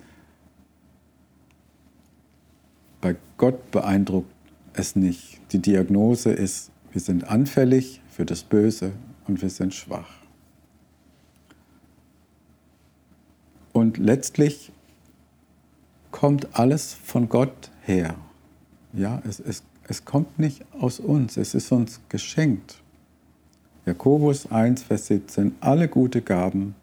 bei 3.00 3.16
Gott 3.38 3.70
beeindruckt 3.70 4.30
es 4.74 4.96
nicht. 4.96 5.40
Die 5.52 5.60
Diagnose 5.60 6.30
ist, 6.30 6.72
wir 6.92 7.00
sind 7.00 7.24
anfällig 7.24 8.02
für 8.10 8.26
das 8.26 8.42
Böse 8.42 8.92
und 9.26 9.40
wir 9.40 9.48
sind 9.48 9.72
schwach. 9.72 10.10
Und 13.72 13.96
letztlich 13.96 14.72
kommt 16.10 16.58
alles 16.58 16.92
von 16.92 17.30
Gott 17.30 17.70
her. 17.90 18.14
Ja, 18.92 19.20
es, 19.28 19.40
es, 19.40 19.62
es 19.88 20.04
kommt 20.04 20.38
nicht 20.38 20.64
aus 20.72 21.00
uns, 21.00 21.36
es 21.36 21.54
ist 21.54 21.70
uns 21.72 22.00
geschenkt. 22.08 22.80
Jakobus 23.84 24.50
1, 24.50 24.84
Vers 24.84 25.06
17, 25.06 25.56
alle 25.60 25.88
gute 25.88 26.22
Gaben 26.22 26.74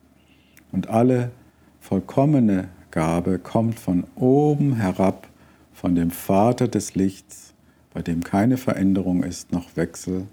und 0.72 0.90
alle 0.90 1.32
vollkommene 1.80 2.68
Gabe 2.92 3.40
kommt 3.40 3.80
von 3.80 4.06
oben 4.16 4.76
herab, 4.76 5.28
von 5.74 5.96
dem 5.96 6.12
Vater 6.12 6.68
des 6.68 6.96
Lichts, 6.96 7.54
bei 7.94 8.02
dem 8.02 8.24
keine 8.24 8.58
Veränderung 8.58 9.24
ist, 9.24 9.52
noch 9.52 9.76
Wechsel 9.76 10.26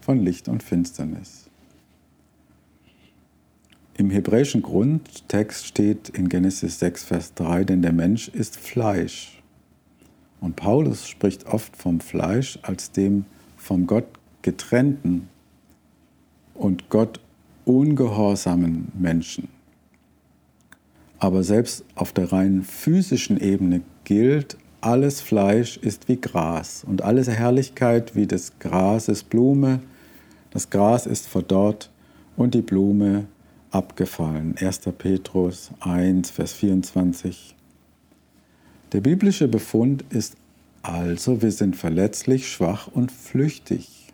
von 0.00 0.24
Licht 0.24 0.48
und 0.48 0.62
Finsternis. 0.62 1.50
Im 3.94 4.10
hebräischen 4.10 4.62
Grundtext 4.62 5.66
steht 5.66 6.08
in 6.08 6.28
Genesis 6.28 6.78
6, 6.78 7.04
Vers 7.04 7.34
3, 7.34 7.64
denn 7.64 7.82
der 7.82 7.92
Mensch 7.92 8.28
ist 8.28 8.56
Fleisch. 8.56 9.41
Und 10.42 10.56
Paulus 10.56 11.06
spricht 11.06 11.46
oft 11.46 11.76
vom 11.76 12.00
Fleisch 12.00 12.58
als 12.62 12.90
dem 12.90 13.24
vom 13.56 13.86
Gott 13.86 14.06
getrennten 14.42 15.28
und 16.52 16.90
Gott 16.90 17.20
ungehorsamen 17.64 18.90
Menschen. 18.98 19.48
Aber 21.20 21.44
selbst 21.44 21.84
auf 21.94 22.12
der 22.12 22.32
rein 22.32 22.64
physischen 22.64 23.38
Ebene 23.38 23.82
gilt, 24.02 24.56
alles 24.80 25.20
Fleisch 25.20 25.76
ist 25.76 26.08
wie 26.08 26.20
Gras 26.20 26.82
und 26.84 27.02
alles 27.02 27.28
Herrlichkeit 27.28 28.16
wie 28.16 28.26
des 28.26 28.58
Grases 28.58 29.22
Blume. 29.22 29.78
Das 30.50 30.70
Gras 30.70 31.06
ist 31.06 31.28
verdorrt 31.28 31.88
und 32.36 32.54
die 32.54 32.62
Blume 32.62 33.26
abgefallen. 33.70 34.56
1. 34.58 34.80
Petrus 34.98 35.70
1, 35.78 36.30
Vers 36.30 36.52
24. 36.54 37.54
Der 38.92 39.00
biblische 39.00 39.48
Befund 39.48 40.04
ist 40.10 40.36
also, 40.82 41.40
wir 41.40 41.52
sind 41.52 41.76
verletzlich, 41.76 42.50
schwach 42.50 42.88
und 42.88 43.10
flüchtig. 43.10 44.12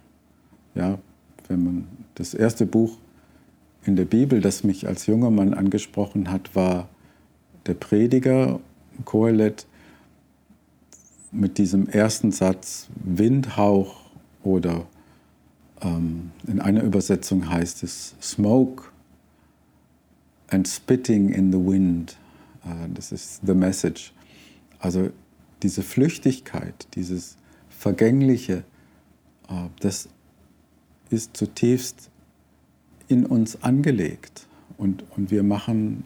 Ja, 0.75 0.99
wenn 1.49 1.65
man 1.65 1.89
das 2.15 2.35
erste 2.35 2.67
Buch 2.67 2.99
in 3.85 3.97
der 3.97 4.05
Bibel, 4.05 4.41
das 4.41 4.65
mich 4.65 4.87
als 4.87 5.07
junger 5.07 5.31
Mann 5.31 5.55
angesprochen 5.55 6.31
hat, 6.31 6.55
war 6.55 6.89
der 7.67 7.75
Prediger 7.75 8.61
Kohelet 9.05 9.67
mit 11.33 11.59
diesem 11.59 11.89
ersten 11.89 12.33
Satz 12.33 12.89
Windhauch 12.97 14.11
oder 14.43 14.87
ähm, 15.83 16.31
in 16.47 16.61
einer 16.61 16.83
Übersetzung 16.83 17.49
heißt 17.49 17.83
es 17.83 18.15
Smoke 18.21 18.85
and 20.49 20.69
spitting 20.69 21.31
in 21.31 21.53
the 21.53 21.59
wind. 21.59 22.17
Uh, 22.65 22.87
das 22.93 23.13
ist 23.13 23.41
the 23.47 23.55
message. 23.55 24.13
Also 24.79 25.11
diese 25.63 25.83
Flüchtigkeit, 25.83 26.89
dieses 26.95 27.37
Vergängliche, 27.69 28.65
uh, 29.51 29.69
das 29.81 30.09
ist 31.11 31.37
zutiefst 31.37 32.11
in 33.09 33.27
uns 33.27 33.63
angelegt. 33.63 34.47
Und, 34.77 35.05
und 35.17 35.31
wir 35.31 35.43
machen 35.43 36.05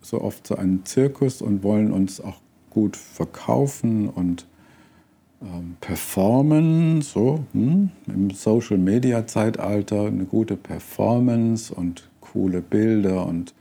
so 0.00 0.20
oft 0.20 0.46
so 0.46 0.56
einen 0.56 0.84
Zirkus 0.86 1.42
und 1.42 1.62
wollen 1.62 1.92
uns 1.92 2.20
auch 2.20 2.40
gut 2.70 2.96
verkaufen 2.96 4.08
und 4.08 4.46
ähm, 5.42 5.76
performen, 5.80 7.02
so 7.02 7.44
hm, 7.52 7.90
im 8.06 8.30
Social-Media-Zeitalter 8.30 10.06
eine 10.06 10.24
gute 10.24 10.56
Performance 10.56 11.74
und 11.74 12.08
coole 12.20 12.62
Bilder 12.62 13.26
und 13.26 13.54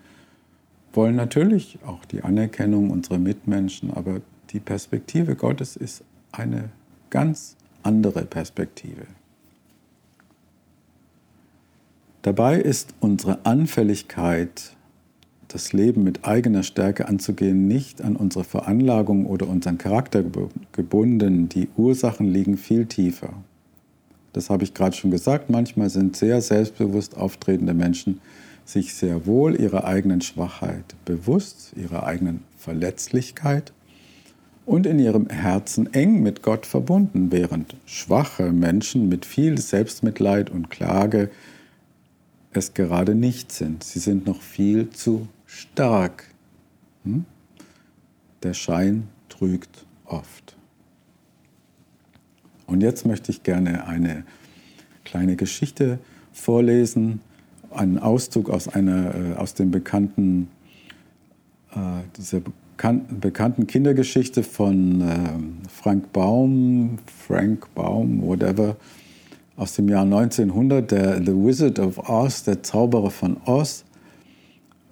wollen 0.99 1.15
natürlich 1.15 1.79
auch 1.85 2.03
die 2.03 2.23
Anerkennung 2.23 2.89
unserer 2.89 3.19
Mitmenschen, 3.19 3.89
aber 3.89 4.19
die 4.49 4.59
Perspektive 4.59 5.37
Gottes 5.37 5.77
ist 5.77 6.03
eine 6.33 6.71
ganz 7.09 7.55
andere 7.83 8.25
Perspektive. 8.25 9.03
Dabei 12.21 12.59
ist 12.59 12.95
unsere 12.99 13.45
Anfälligkeit, 13.45 14.75
das 15.47 15.71
Leben 15.71 16.03
mit 16.03 16.25
eigener 16.25 16.63
Stärke 16.63 17.07
anzugehen, 17.07 17.69
nicht 17.69 18.01
an 18.01 18.17
unsere 18.17 18.43
Veranlagung 18.43 19.25
oder 19.25 19.47
unseren 19.47 19.77
Charakter 19.77 20.21
gebunden. 20.73 21.47
Die 21.47 21.69
Ursachen 21.77 22.27
liegen 22.27 22.57
viel 22.57 22.87
tiefer. 22.87 23.31
Das 24.33 24.49
habe 24.49 24.65
ich 24.65 24.73
gerade 24.73 24.97
schon 24.97 25.11
gesagt. 25.11 25.49
Manchmal 25.49 25.89
sind 25.89 26.17
sehr 26.17 26.41
selbstbewusst 26.41 27.15
auftretende 27.15 27.73
Menschen 27.73 28.19
sich 28.69 28.93
sehr 28.93 29.25
wohl 29.25 29.59
ihrer 29.59 29.85
eigenen 29.85 30.21
Schwachheit 30.21 30.95
bewusst, 31.03 31.73
ihrer 31.75 32.03
eigenen 32.03 32.43
Verletzlichkeit 32.57 33.73
und 34.65 34.85
in 34.85 34.99
ihrem 34.99 35.27
Herzen 35.27 35.91
eng 35.93 36.21
mit 36.21 36.43
Gott 36.43 36.67
verbunden, 36.67 37.31
während 37.31 37.75
schwache 37.87 38.51
Menschen 38.51 39.09
mit 39.09 39.25
viel 39.25 39.57
Selbstmitleid 39.57 40.51
und 40.51 40.69
Klage 40.69 41.31
es 42.51 42.75
gerade 42.75 43.15
nicht 43.15 43.51
sind. 43.51 43.83
Sie 43.83 43.99
sind 43.99 44.27
noch 44.27 44.41
viel 44.41 44.91
zu 44.91 45.27
stark. 45.47 46.25
Hm? 47.05 47.25
Der 48.43 48.53
Schein 48.53 49.07
trügt 49.29 49.85
oft. 50.05 50.55
Und 52.67 52.81
jetzt 52.81 53.03
möchte 53.03 53.31
ich 53.31 53.41
gerne 53.41 53.87
eine 53.87 54.25
kleine 55.05 55.35
Geschichte 55.35 55.97
vorlesen 56.31 57.21
einen 57.71 57.99
Auszug 57.99 58.49
aus, 58.49 58.67
einer, 58.67 59.15
äh, 59.15 59.33
aus 59.35 59.53
dem 59.53 59.71
bekannten, 59.71 60.49
äh, 61.71 61.77
dieser 62.17 62.41
bekannten, 62.41 63.19
bekannten 63.19 63.67
Kindergeschichte 63.67 64.43
von 64.43 65.01
äh, 65.01 65.69
Frank 65.69 66.11
Baum, 66.13 66.97
Frank 67.27 67.73
Baum, 67.75 68.21
whatever, 68.21 68.77
aus 69.57 69.75
dem 69.75 69.89
Jahr 69.89 70.03
1900, 70.03 70.89
der 70.89 71.17
The 71.17 71.33
Wizard 71.33 71.79
of 71.79 72.09
Oz, 72.09 72.43
der 72.43 72.63
Zauberer 72.63 73.11
von 73.11 73.37
Oz. 73.45 73.83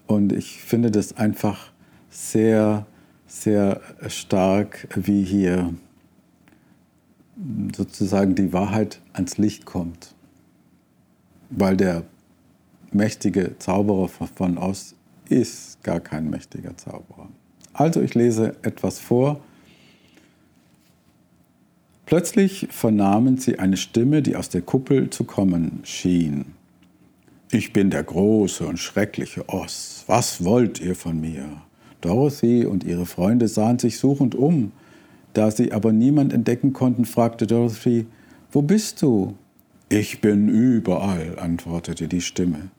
Und 0.07 0.33
ich 0.33 0.61
finde 0.61 0.91
das 0.91 1.17
einfach 1.17 1.71
sehr, 2.09 2.85
sehr 3.27 3.79
stark, 4.07 4.87
wie 4.95 5.23
hier 5.23 5.73
sozusagen 7.75 8.35
die 8.35 8.51
Wahrheit 8.51 8.99
ans 9.13 9.37
Licht 9.37 9.65
kommt. 9.65 10.13
Weil 11.49 11.77
der 11.77 12.03
mächtige 12.91 13.58
Zauberer 13.60 14.08
von 14.08 14.58
Oz 14.58 14.95
ist 15.30 15.84
gar 15.84 16.00
kein 16.00 16.30
mächtiger 16.30 16.76
Zauberer. 16.78 17.30
Also 17.73 18.02
ich 18.02 18.15
lese 18.15 18.56
etwas 18.63 19.00
vor. 19.00 19.41
Plötzlich 22.06 22.67
vernahmen 22.71 23.38
sie 23.38 23.60
eine 23.60 23.78
Stimme, 23.78 24.21
die 24.21 24.36
aus 24.36 24.50
der 24.50 24.62
Kuppel 24.62 25.10
zu 25.10 25.26
kommen 25.26 25.82
schien. 25.84 26.45
Ich 27.52 27.73
bin 27.73 27.89
der 27.89 28.04
große 28.04 28.65
und 28.65 28.78
schreckliche 28.78 29.47
Oz. 29.50 30.04
Was 30.08 30.43
wollt 30.43 30.80
ihr 30.82 30.95
von 30.95 31.19
mir? 31.19 31.45
Dorothy 32.02 32.65
und 32.65 32.84
ihre 32.84 33.06
Freunde 33.06 33.47
sahen 33.47 33.80
sich 33.80 34.00
suchend 34.00 34.36
um. 34.36 34.71
Da 35.34 35.52
sie 35.52 35.71
aber 35.71 35.91
niemand 35.91 36.34
entdecken 36.34 36.73
konnten, 36.73 37.06
fragte 37.06 37.45
Dorothy, 37.45 38.06
Wo 38.52 38.62
bist 38.62 39.02
du? 39.02 39.36
Ich 39.89 40.19
bin 40.19 40.50
überall, 40.50 41.39
antwortete 41.39 42.08
die 42.08 42.21
Stimme. 42.21 42.69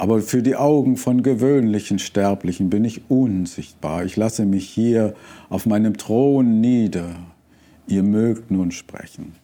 Aber 0.00 0.22
für 0.22 0.42
die 0.42 0.56
Augen 0.56 0.96
von 0.96 1.22
gewöhnlichen 1.22 1.98
Sterblichen 1.98 2.70
bin 2.70 2.86
ich 2.86 3.02
unsichtbar. 3.10 4.06
Ich 4.06 4.16
lasse 4.16 4.46
mich 4.46 4.66
hier 4.66 5.12
auf 5.50 5.66
meinem 5.66 5.98
Thron 5.98 6.62
nieder. 6.62 7.16
Ihr 7.86 8.02
mögt 8.02 8.50
nun 8.50 8.70
sprechen. 8.70 9.34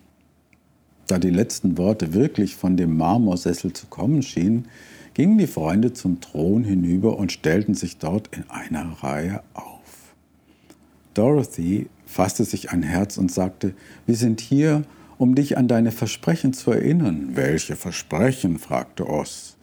Da 1.09 1.19
die 1.19 1.29
letzten 1.29 1.77
Worte 1.77 2.14
wirklich 2.14 2.57
von 2.57 2.79
dem 2.79 2.97
Marmorsessel 2.97 3.75
zu 3.75 3.87
kommen 3.88 4.23
schienen, 4.23 4.66
gingen 5.12 5.37
die 5.37 5.47
Freunde 5.47 5.92
zum 5.92 6.23
Thron 6.23 6.64
hinüber 6.64 7.19
und 7.19 7.33
stellten 7.33 7.75
sich 7.75 7.99
dort 7.99 8.35
in 8.35 8.49
einer 8.49 9.03
Reihe 9.03 9.42
auf. 9.53 10.14
Dorothy 11.12 11.88
fasste 12.07 12.45
sich 12.45 12.71
ein 12.71 12.83
Herz 12.83 13.19
und 13.19 13.31
sagte, 13.31 13.75
wir 14.07 14.16
sind 14.16 14.40
hier, 14.40 14.85
um 15.19 15.35
dich 15.35 15.59
an 15.59 15.69
deine 15.69 15.92
Versprechen 15.92 16.55
zu 16.55 16.71
erinnern. 16.71 17.33
Welche 17.35 17.77
Versprechen? 17.77 18.59
fragte 18.59 19.07
Oz. 19.07 19.56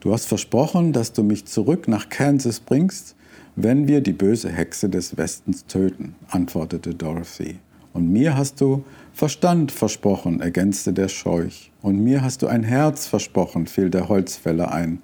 Du 0.00 0.14
hast 0.14 0.24
versprochen, 0.24 0.94
dass 0.94 1.12
du 1.12 1.22
mich 1.22 1.44
zurück 1.44 1.86
nach 1.86 2.08
Kansas 2.08 2.60
bringst, 2.60 3.14
wenn 3.54 3.86
wir 3.86 4.00
die 4.00 4.14
böse 4.14 4.48
Hexe 4.48 4.88
des 4.88 5.18
Westens 5.18 5.66
töten, 5.66 6.14
antwortete 6.28 6.94
Dorothy. 6.94 7.58
Und 7.92 8.10
mir 8.10 8.34
hast 8.34 8.62
du 8.62 8.84
Verstand 9.12 9.72
versprochen, 9.72 10.40
ergänzte 10.40 10.94
der 10.94 11.08
Scheuch. 11.08 11.70
Und 11.82 12.02
mir 12.02 12.22
hast 12.22 12.40
du 12.40 12.46
ein 12.46 12.62
Herz 12.62 13.06
versprochen, 13.06 13.66
fiel 13.66 13.90
der 13.90 14.08
Holzfäller 14.08 14.72
ein. 14.72 15.00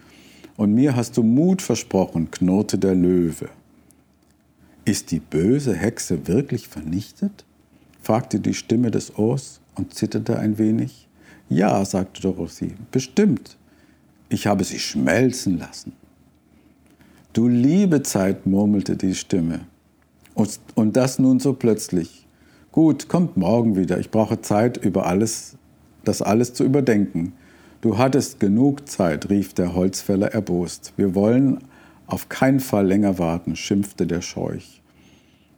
und 0.57 0.73
mir 0.73 0.97
hast 0.97 1.19
du 1.19 1.23
Mut 1.23 1.61
versprochen, 1.61 2.31
knurrte 2.31 2.79
der 2.79 2.95
Löwe. 2.95 3.51
Ist 4.87 5.11
die 5.11 5.21
böse 5.21 5.75
Hexe 5.75 6.27
wirklich 6.27 6.69
vernichtet? 6.69 7.45
fragte 8.01 8.41
die 8.41 8.55
Stimme 8.55 8.91
des 8.91 9.19
Ohrs 9.19 9.61
und 9.75 9.93
zitterte 9.93 10.39
ein 10.39 10.57
wenig. 10.57 11.09
Ja, 11.51 11.85
sagte 11.85 12.23
Dorothy, 12.23 12.75
bestimmt. 12.91 13.59
Ich 14.29 14.47
habe 14.47 14.65
sie 14.65 14.79
schmelzen 14.79 15.59
lassen. 15.59 15.93
Du 17.33 17.49
liebe 17.49 18.03
Zeit, 18.03 18.47
murmelte 18.47 18.97
die 18.97 19.15
Stimme. 19.15 19.61
Und, 20.35 20.59
und 20.75 20.97
das 20.97 21.19
nun 21.19 21.39
so 21.39 21.53
plötzlich. 21.53 22.27
Gut, 22.73 23.09
kommt 23.09 23.37
morgen 23.37 23.77
wieder. 23.77 23.99
Ich 23.99 24.11
brauche 24.11 24.41
Zeit, 24.41 24.77
über 24.77 25.07
alles, 25.07 25.57
das 26.05 26.23
alles 26.23 26.55
zu 26.55 26.65
überdenken. 26.65 27.35
Du 27.81 27.99
hattest 27.99 28.41
genug 28.41 28.89
Zeit, 28.89 29.31
rief 29.31 29.55
der 29.55 29.75
Holzfäller 29.75 30.33
erbost. 30.33 30.93
Wir 30.97 31.15
wollen 31.15 31.59
auf 32.07 32.29
keinen 32.29 32.61
Fall 32.61 32.87
länger 32.87 33.19
warten, 33.19 33.55
schimpfte 33.55 34.07
der 34.07 34.23
Scheuch. 34.23 34.83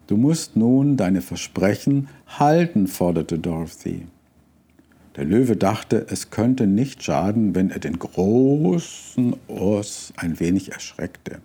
Du 0.08 0.16
musst 0.16 0.56
nun 0.56 0.96
deine 0.96 1.20
Versprechen 1.20 2.08
halten, 2.26 2.86
forderte 2.86 3.38
Dorothy. 3.38 4.06
Der 5.18 5.26
Löwe 5.26 5.56
dachte, 5.56 6.06
es 6.08 6.30
könnte 6.30 6.68
nicht 6.68 7.02
schaden, 7.02 7.56
wenn 7.56 7.70
er 7.70 7.80
den 7.80 7.98
großen 7.98 9.34
Oss 9.48 10.12
ein 10.14 10.38
wenig 10.38 10.70
erschreckte. 10.70 11.40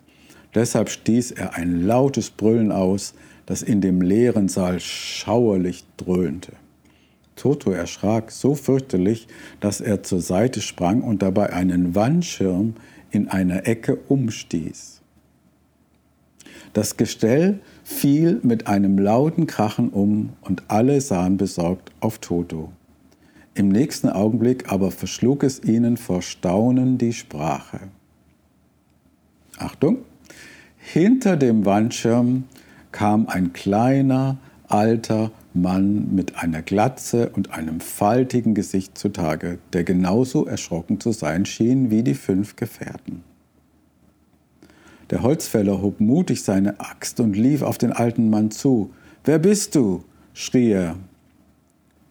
Deshalb 0.53 0.89
stieß 0.91 1.31
er 1.31 1.55
ein 1.55 1.81
lautes 1.81 2.29
Brüllen 2.29 2.71
aus, 2.71 3.15
das 3.47 3.63
in 3.63 3.81
dem 3.81 4.03
leeren 4.03 4.47
Saal 4.47 4.79
schauerlich 4.79 5.85
dröhnte. 5.97 6.51
Toto 7.35 7.71
erschrak 7.71 8.29
so 8.29 8.53
fürchterlich, 8.53 9.27
dass 9.59 9.81
er 9.81 10.03
zur 10.03 10.21
Seite 10.21 10.61
sprang 10.61 11.01
und 11.01 11.23
dabei 11.23 11.51
einen 11.51 11.95
Wandschirm 11.95 12.75
in 13.09 13.27
einer 13.27 13.65
Ecke 13.67 13.95
umstieß. 14.07 15.01
Das 16.73 16.95
Gestell 16.95 17.59
fiel 17.83 18.39
mit 18.43 18.67
einem 18.67 18.99
lauten 18.99 19.47
Krachen 19.47 19.89
um 19.89 20.33
und 20.41 20.61
alle 20.67 21.01
sahen 21.01 21.37
besorgt 21.37 21.91
auf 22.01 22.19
Toto. 22.19 22.71
Im 23.55 23.69
nächsten 23.69 24.09
Augenblick 24.09 24.71
aber 24.71 24.89
verschlug 24.89 25.43
es 25.43 25.63
ihnen 25.63 25.97
vor 25.97 26.21
Staunen 26.21 26.97
die 26.97 27.13
Sprache. 27.13 27.81
Achtung! 29.57 29.99
Hinter 30.77 31.37
dem 31.37 31.65
Wandschirm 31.65 32.45
kam 32.91 33.27
ein 33.27 33.53
kleiner, 33.53 34.37
alter 34.67 35.31
Mann 35.53 36.13
mit 36.15 36.37
einer 36.37 36.61
Glatze 36.61 37.29
und 37.29 37.51
einem 37.51 37.79
faltigen 37.79 38.55
Gesicht 38.55 38.97
zutage, 38.97 39.59
der 39.71 39.83
genauso 39.83 40.45
erschrocken 40.45 40.99
zu 40.99 41.11
sein 41.11 41.45
schien 41.45 41.91
wie 41.91 42.03
die 42.03 42.15
fünf 42.15 42.55
Gefährten. 42.55 43.23
Der 45.09 45.21
Holzfäller 45.21 45.81
hob 45.81 45.99
mutig 45.99 46.43
seine 46.43 46.79
Axt 46.79 47.19
und 47.19 47.35
lief 47.37 47.61
auf 47.61 47.77
den 47.77 47.91
alten 47.91 48.29
Mann 48.29 48.49
zu. 48.49 48.91
Wer 49.23 49.37
bist 49.37 49.75
du? 49.75 50.03
schrie 50.33 50.71
er. 50.71 50.95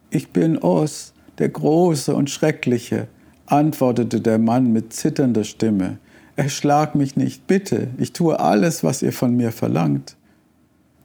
Ich 0.09 0.29
bin 0.29 0.57
Os, 0.57 1.13
der 1.37 1.49
Große 1.49 2.15
und 2.15 2.29
Schreckliche, 2.29 3.07
antwortete 3.45 4.21
der 4.21 4.39
Mann 4.39 4.71
mit 4.71 4.93
zitternder 4.93 5.43
Stimme. 5.43 5.97
Erschlag 6.35 6.95
mich 6.95 7.15
nicht, 7.15 7.45
bitte, 7.47 7.89
ich 7.97 8.13
tue 8.13 8.39
alles, 8.39 8.83
was 8.83 9.01
ihr 9.01 9.13
von 9.13 9.35
mir 9.35 9.51
verlangt. 9.51 10.15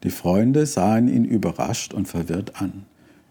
Die 0.05 0.11
Freunde 0.11 0.65
sahen 0.67 1.09
ihn 1.09 1.25
überrascht 1.25 1.93
und 1.93 2.07
verwirrt 2.07 2.61
an. 2.61 2.85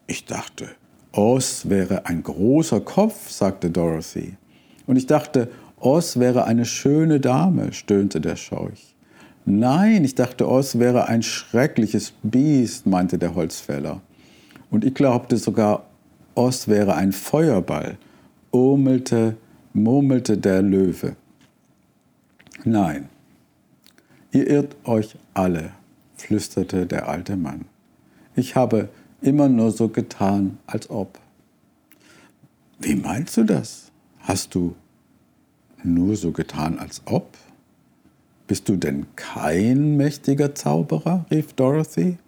Ich 0.05 0.25
dachte, 0.25 0.67
Oz 1.11 1.69
wäre 1.69 2.05
ein 2.05 2.21
großer 2.21 2.81
Kopf, 2.81 3.29
sagte 3.29 3.69
Dorothy. 3.69 4.33
Und 4.85 4.97
ich 4.97 5.07
dachte, 5.07 5.49
Oz 5.79 6.17
wäre 6.17 6.45
eine 6.45 6.65
schöne 6.65 7.19
Dame, 7.19 7.73
stöhnte 7.73 8.21
der 8.21 8.35
Scheuch. 8.35 8.95
Nein, 9.45 10.03
ich 10.03 10.15
dachte, 10.15 10.47
Oz 10.47 10.77
wäre 10.77 11.07
ein 11.07 11.23
schreckliches 11.23 12.13
Biest, 12.21 12.85
meinte 12.85 13.17
der 13.17 13.33
Holzfäller. 13.33 14.01
Und 14.69 14.83
ich 14.83 14.93
glaubte 14.93 15.37
sogar, 15.37 15.86
Oz 16.37 16.67
wäre 16.67 16.93
ein 16.93 17.13
Feuerball, 17.13 17.97
urmelte, 18.51 19.37
murmelte 19.73 20.37
der 20.37 20.61
Löwe. 20.61 21.15
Nein, 22.63 23.09
ihr 24.31 24.47
irrt 24.47 24.75
euch 24.83 25.15
alle, 25.33 25.71
flüsterte 26.15 26.85
der 26.85 27.09
alte 27.09 27.37
Mann. 27.37 27.65
Ich 28.35 28.55
habe 28.55 28.89
immer 29.19 29.49
nur 29.49 29.71
so 29.71 29.87
getan, 29.87 30.59
als 30.67 30.91
ob. 30.91 31.17
Wie 32.77 32.95
meinst 32.95 33.35
du 33.37 33.43
das? 33.43 33.91
Hast 34.19 34.53
du 34.53 34.75
nur 35.83 36.15
so 36.15 36.31
getan, 36.31 36.77
als 36.77 37.01
ob? 37.05 37.35
Bist 38.45 38.69
du 38.69 38.75
denn 38.75 39.07
kein 39.15 39.97
mächtiger 39.97 40.53
Zauberer? 40.53 41.25
rief 41.31 41.53
Dorothy. 41.53 42.19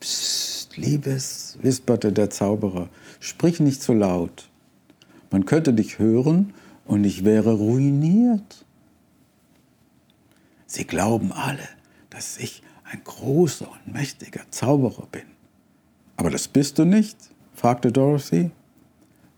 Psst, 0.00 0.76
Liebes, 0.76 1.58
wisperte 1.62 2.12
der 2.12 2.30
Zauberer, 2.30 2.88
sprich 3.18 3.60
nicht 3.60 3.82
so 3.82 3.92
laut. 3.92 4.48
Man 5.30 5.46
könnte 5.46 5.72
dich 5.72 5.98
hören 5.98 6.52
und 6.84 7.04
ich 7.04 7.24
wäre 7.24 7.54
ruiniert. 7.54 8.64
Sie 10.66 10.84
glauben 10.86 11.32
alle, 11.32 11.68
dass 12.10 12.38
ich 12.38 12.62
ein 12.84 13.02
großer 13.02 13.70
und 13.70 13.92
mächtiger 13.92 14.42
Zauberer 14.50 15.06
bin. 15.10 15.24
Aber 16.16 16.30
das 16.30 16.48
bist 16.48 16.78
du 16.78 16.84
nicht? 16.84 17.16
fragte 17.54 17.90
Dorothy. 17.90 18.50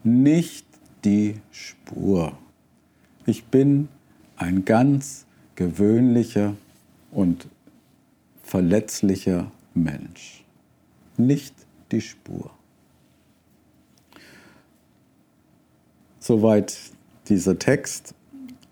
Nicht 0.03 0.67
die 1.05 1.37
Spur. 1.51 2.37
Ich 3.27 3.45
bin 3.45 3.89
ein 4.37 4.65
ganz 4.65 5.25
gewöhnlicher 5.55 6.55
und 7.11 7.49
verletzlicher 8.43 9.51
Mensch. 9.75 10.45
Nicht 11.19 11.55
die 11.93 12.01
Spur. 12.01 12.51
Soweit 16.19 16.77
dieser 17.29 17.59
Text. 17.59 18.15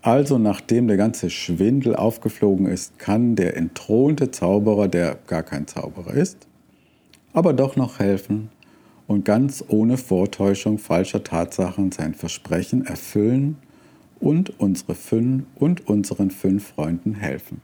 Also 0.01 0.39
nachdem 0.39 0.87
der 0.87 0.97
ganze 0.97 1.31
Schwindel 1.31 1.97
aufgeflogen 1.97 2.67
ist, 2.67 2.99
kann 2.99 3.35
der 3.35 3.57
entthronte 3.57 4.31
Zauberer, 4.31 4.87
der 4.87 5.19
gar 5.27 5.43
kein 5.43 5.67
Zauberer 5.67 6.15
ist, 6.15 6.47
aber 7.33 7.53
doch 7.53 7.75
noch 7.75 7.99
helfen 7.99 8.51
und 9.09 9.25
ganz 9.25 9.65
ohne 9.67 9.97
Vortäuschung 9.97 10.79
falscher 10.79 11.25
Tatsachen 11.25 11.91
sein 11.91 12.15
Versprechen 12.15 12.87
erfüllen 12.87 13.57
und 14.21 14.61
unsere 14.61 14.95
fünf 14.95 15.45
und 15.57 15.89
unseren 15.89 16.31
fünf 16.31 16.69
Freunden 16.69 17.15
helfen. 17.15 17.61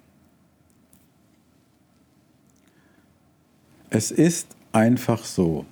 Es 3.90 4.10
ist 4.10 4.56
einfach 4.72 5.24
so. 5.24 5.66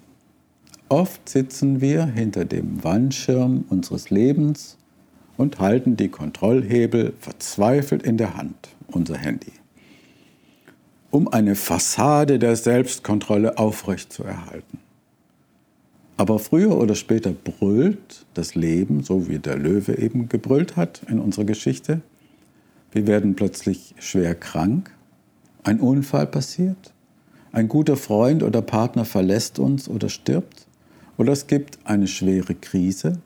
Oft 0.88 1.28
sitzen 1.28 1.80
wir 1.80 2.06
hinter 2.06 2.44
dem 2.44 2.82
Wandschirm 2.82 3.64
unseres 3.68 4.10
Lebens 4.10 4.76
und 5.36 5.58
halten 5.58 5.96
die 5.96 6.08
Kontrollhebel 6.08 7.14
verzweifelt 7.18 8.02
in 8.02 8.16
der 8.16 8.36
Hand, 8.36 8.68
unser 8.88 9.16
Handy, 9.16 9.52
um 11.10 11.28
eine 11.28 11.54
Fassade 11.54 12.38
der 12.38 12.56
Selbstkontrolle 12.56 13.56
aufrechtzuerhalten. 13.56 14.78
Aber 16.16 16.38
früher 16.38 16.76
oder 16.76 16.94
später 16.94 17.32
brüllt 17.32 18.26
das 18.34 18.54
Leben, 18.54 19.02
so 19.02 19.28
wie 19.28 19.38
der 19.38 19.56
Löwe 19.56 19.96
eben 19.96 20.28
gebrüllt 20.28 20.76
hat 20.76 21.00
in 21.08 21.18
unserer 21.18 21.46
Geschichte. 21.46 22.02
Wir 22.92 23.06
werden 23.06 23.36
plötzlich 23.36 23.94
schwer 23.98 24.34
krank, 24.34 24.92
ein 25.64 25.80
Unfall 25.80 26.26
passiert, 26.26 26.92
ein 27.52 27.68
guter 27.68 27.96
Freund 27.96 28.42
oder 28.42 28.62
Partner 28.62 29.04
verlässt 29.04 29.58
uns 29.58 29.88
oder 29.88 30.08
stirbt, 30.08 30.66
oder 31.16 31.32
es 31.32 31.46
gibt 31.46 31.78
eine 31.84 32.06
schwere 32.06 32.54
Krise, 32.54 33.20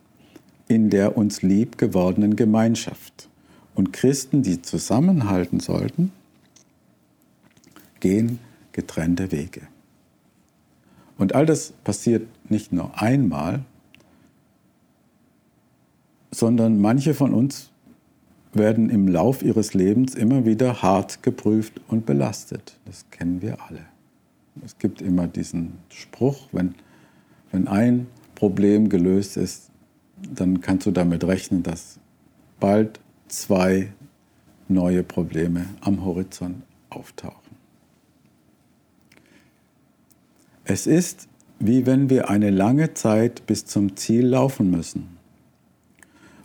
in 0.66 0.90
der 0.90 1.16
uns 1.16 1.42
lieb 1.42 1.78
gewordenen 1.78 2.36
Gemeinschaft. 2.36 3.28
Und 3.74 3.92
Christen, 3.92 4.42
die 4.42 4.62
zusammenhalten 4.62 5.60
sollten, 5.60 6.10
gehen 8.00 8.38
getrennte 8.72 9.30
Wege. 9.30 9.62
Und 11.18 11.34
all 11.34 11.46
das 11.46 11.72
passiert 11.84 12.26
nicht 12.48 12.72
nur 12.72 13.00
einmal, 13.00 13.64
sondern 16.30 16.80
manche 16.80 17.14
von 17.14 17.32
uns 17.32 17.70
werden 18.52 18.90
im 18.90 19.08
Lauf 19.08 19.42
ihres 19.42 19.74
Lebens 19.74 20.14
immer 20.14 20.44
wieder 20.44 20.82
hart 20.82 21.22
geprüft 21.22 21.80
und 21.88 22.06
belastet. 22.06 22.76
Das 22.84 23.04
kennen 23.10 23.42
wir 23.42 23.58
alle. 23.68 23.93
Es 24.62 24.78
gibt 24.78 25.00
immer 25.02 25.26
diesen 25.26 25.78
Spruch, 25.88 26.48
wenn, 26.52 26.74
wenn 27.50 27.66
ein 27.66 28.06
Problem 28.34 28.88
gelöst 28.88 29.36
ist, 29.36 29.70
dann 30.22 30.60
kannst 30.60 30.86
du 30.86 30.90
damit 30.90 31.24
rechnen, 31.24 31.62
dass 31.62 31.98
bald 32.60 33.00
zwei 33.28 33.92
neue 34.68 35.02
Probleme 35.02 35.66
am 35.80 36.04
Horizont 36.04 36.62
auftauchen. 36.90 37.54
Es 40.64 40.86
ist 40.86 41.28
wie 41.58 41.86
wenn 41.86 42.10
wir 42.10 42.28
eine 42.28 42.50
lange 42.50 42.94
Zeit 42.94 43.46
bis 43.46 43.64
zum 43.64 43.96
Ziel 43.96 44.26
laufen 44.26 44.70
müssen. 44.70 45.16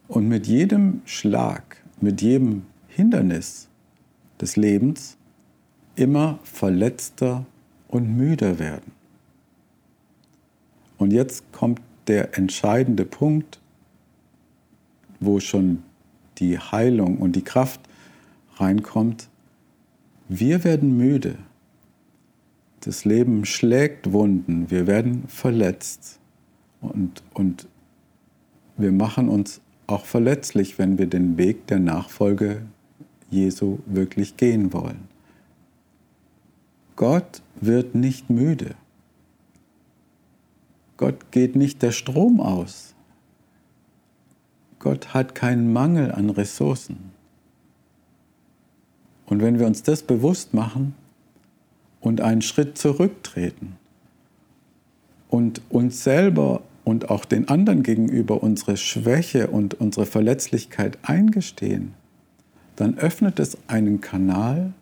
Und 0.08 0.28
mit 0.28 0.48
jedem 0.48 1.02
Schlag, 1.06 1.84
mit 2.02 2.22
jedem 2.22 2.64
Hindernis 2.88 3.68
des 4.40 4.56
Lebens 4.56 5.18
immer 5.96 6.40
verletzter 6.44 7.46
und 7.90 8.16
müder 8.16 8.60
werden. 8.60 8.92
Und 10.98 11.12
jetzt 11.12 11.52
kommt 11.52 11.82
der 12.08 12.38
entscheidende 12.38 13.06
Punkt, 13.06 13.60
wo 15.20 15.40
schon 15.40 15.84
die 16.38 16.58
Heilung 16.58 17.18
und 17.18 17.36
die 17.36 17.42
Kraft 17.42 17.82
reinkommt. 18.56 19.30
Wir 20.28 20.64
werden 20.64 20.98
müde. 20.98 21.36
Das 22.82 23.04
Leben 23.04 23.46
schlägt 23.46 24.12
Wunden. 24.14 24.70
Wir 24.72 24.88
werden 24.88 25.26
verletzt. 25.28 26.20
Und, 26.82 27.24
und 27.34 27.68
wir 28.78 28.92
machen 28.92 29.28
uns 29.28 29.60
auch 29.88 30.06
verletzlich, 30.06 30.80
wenn 30.80 30.98
wir 30.98 31.08
den 31.08 31.38
Weg 31.38 31.68
der 31.68 31.80
Nachfolge 31.80 32.62
Jesu 33.30 33.80
wirklich 33.86 34.38
gehen 34.38 34.72
wollen. 34.72 35.09
Gott 37.00 37.42
wird 37.62 37.96
nicht 37.96 38.30
müde. 38.30 38.76
Gott 40.98 41.32
geht 41.32 41.56
nicht 41.56 41.82
der 41.82 41.94
Strom 41.94 42.42
aus. 42.42 42.94
Gott 44.80 45.14
hat 45.14 45.34
keinen 45.34 45.72
Mangel 45.72 46.12
an 46.12 46.30
Ressourcen. 46.30 47.12
Und 49.28 49.42
wenn 49.42 49.60
wir 49.60 49.66
uns 49.66 49.82
das 49.82 50.04
bewusst 50.04 50.54
machen 50.54 50.94
und 52.02 52.20
einen 52.20 52.42
Schritt 52.42 52.78
zurücktreten 52.78 53.78
und 55.30 55.62
uns 55.70 56.04
selber 56.04 56.64
und 56.84 57.10
auch 57.10 57.24
den 57.24 57.48
anderen 57.48 57.82
gegenüber 57.82 58.44
unsere 58.44 58.76
Schwäche 58.76 59.48
und 59.48 59.74
unsere 59.74 60.06
Verletzlichkeit 60.06 60.98
eingestehen, 61.04 61.94
dann 62.76 62.98
öffnet 62.98 63.40
es 63.40 63.58
einen 63.70 64.02
Kanal 64.02 64.74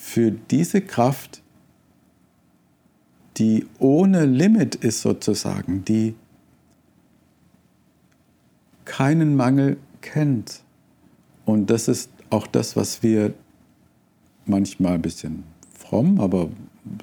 für 0.00 0.30
diese 0.30 0.80
Kraft, 0.80 1.42
die 3.36 3.66
ohne 3.78 4.24
Limit 4.24 4.74
ist 4.74 5.02
sozusagen, 5.02 5.84
die 5.84 6.14
keinen 8.86 9.36
Mangel 9.36 9.76
kennt. 10.00 10.62
Und 11.44 11.68
das 11.68 11.86
ist 11.86 12.10
auch 12.30 12.46
das, 12.46 12.76
was 12.76 13.02
wir 13.02 13.34
manchmal 14.46 14.94
ein 14.94 15.02
bisschen 15.02 15.44
fromm, 15.70 16.18
aber 16.18 16.48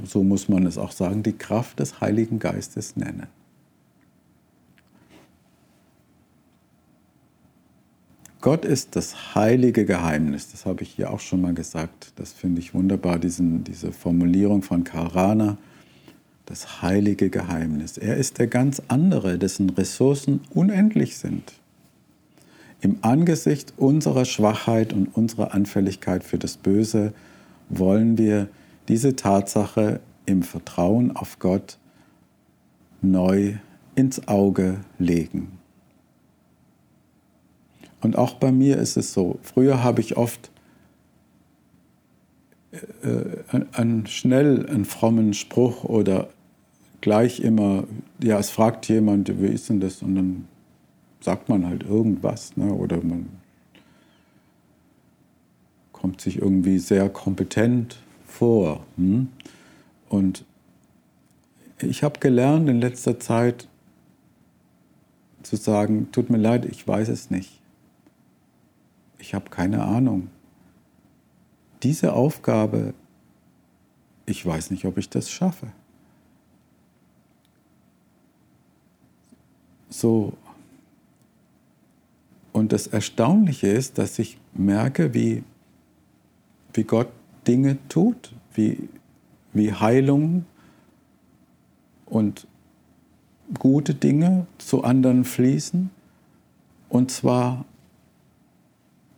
so 0.04 0.24
muss 0.24 0.50
man 0.50 0.66
es 0.66 0.80
auch 0.80 0.92
sagen, 0.92 1.22
die 1.22 1.38
Kraft 1.38 1.80
des 1.80 2.02
Heiligen 2.02 2.40
Geistes 2.40 2.96
nennen. 2.96 3.28
Gott 8.48 8.64
ist 8.64 8.96
das 8.96 9.36
heilige 9.36 9.84
Geheimnis. 9.84 10.50
Das 10.54 10.66
habe 10.66 10.84
ich 10.84 10.92
hier 10.92 11.12
auch 11.12 11.20
schon 11.20 11.42
mal 11.42 11.54
gesagt. 11.54 12.14
Das 12.16 12.32
finde 12.32 12.62
ich 12.62 12.74
wunderbar, 12.74 13.20
diesen, 13.20 13.66
diese 13.66 13.92
Formulierung 13.92 14.62
von 14.62 14.86
Karl 14.86 15.08
Rahner. 15.08 15.58
Das 16.46 16.82
heilige 16.82 17.30
Geheimnis. 17.30 17.98
Er 17.98 18.16
ist 18.16 18.38
der 18.38 18.48
ganz 18.48 18.82
andere, 18.88 19.38
dessen 19.38 19.70
Ressourcen 19.72 20.40
unendlich 20.54 21.18
sind. 21.18 21.56
Im 22.80 23.00
Angesicht 23.02 23.74
unserer 23.76 24.24
Schwachheit 24.24 24.94
und 24.94 25.08
unserer 25.08 25.54
Anfälligkeit 25.54 26.24
für 26.24 26.38
das 26.38 26.56
Böse 26.56 27.12
wollen 27.68 28.18
wir 28.18 28.48
diese 28.88 29.18
Tatsache 29.18 30.00
im 30.26 30.42
Vertrauen 30.42 31.14
auf 31.14 31.40
Gott 31.40 31.78
neu 33.02 33.56
ins 33.96 34.26
Auge 34.30 34.78
legen. 35.00 35.57
Und 38.02 38.18
auch 38.18 38.36
bei 38.36 38.52
mir 38.52 38.78
ist 38.78 38.98
es 38.98 39.14
so. 39.14 39.40
Früher 39.42 39.84
habe 39.84 40.02
ich 40.02 40.18
oft 40.18 40.52
äh, 43.04 43.58
einen, 43.72 44.06
schnell 44.08 44.68
einen 44.68 44.86
frommen 44.86 45.34
Spruch 45.34 45.84
oder 45.84 46.30
gleich 47.02 47.40
immer, 47.40 47.86
ja, 48.22 48.38
es 48.38 48.50
fragt 48.50 48.88
jemand, 48.88 49.42
wie 49.42 49.48
ist 49.48 49.70
denn 49.70 49.80
das? 49.80 50.02
Und 50.02 50.16
dann 50.16 50.48
sagt 51.22 51.50
man 51.50 51.66
halt 51.66 51.84
irgendwas. 51.84 52.56
Ne? 52.56 52.72
Oder 52.72 52.98
man 52.98 53.30
kommt 55.92 56.22
sich 56.22 56.40
irgendwie 56.40 56.78
sehr 56.78 57.10
kompetent 57.10 57.98
vor. 58.26 58.86
Hm? 58.98 59.30
Und 60.10 60.46
ich 61.80 62.04
habe 62.04 62.20
gelernt 62.20 62.70
in 62.70 62.80
letzter 62.80 63.20
Zeit 63.20 63.68
zu 65.42 65.56
sagen, 65.56 66.10
tut 66.12 66.30
mir 66.30 66.38
leid, 66.38 66.66
ich 66.66 66.88
weiß 66.88 67.10
es 67.10 67.32
nicht 67.32 67.58
ich 69.19 69.34
habe 69.34 69.49
keine 69.49 69.84
Ahnung. 69.84 70.30
Diese 71.84 72.13
Aufgabe, 72.13 72.93
ich 74.25 74.45
weiß 74.45 74.71
nicht, 74.71 74.86
ob 74.86 74.97
ich 74.97 75.10
das 75.10 75.30
schaffe. 75.30 75.67
So. 79.89 80.34
Und 82.51 82.71
das 82.71 82.88
Erstaunliche 82.88 83.67
ist, 83.67 83.97
dass 83.97 84.17
ich 84.19 84.38
merke, 84.53 85.13
wie, 85.13 85.43
wie 86.73 86.84
Gott 86.84 87.10
Dinge 87.47 87.77
tut, 87.88 88.34
wie, 88.53 88.89
wie 89.53 89.73
Heilung 89.73 90.45
und 92.06 92.47
gute 93.60 93.93
Dinge 93.93 94.47
zu 94.58 94.84
anderen 94.84 95.23
fließen. 95.23 95.89
Und 96.89 97.12
zwar 97.12 97.65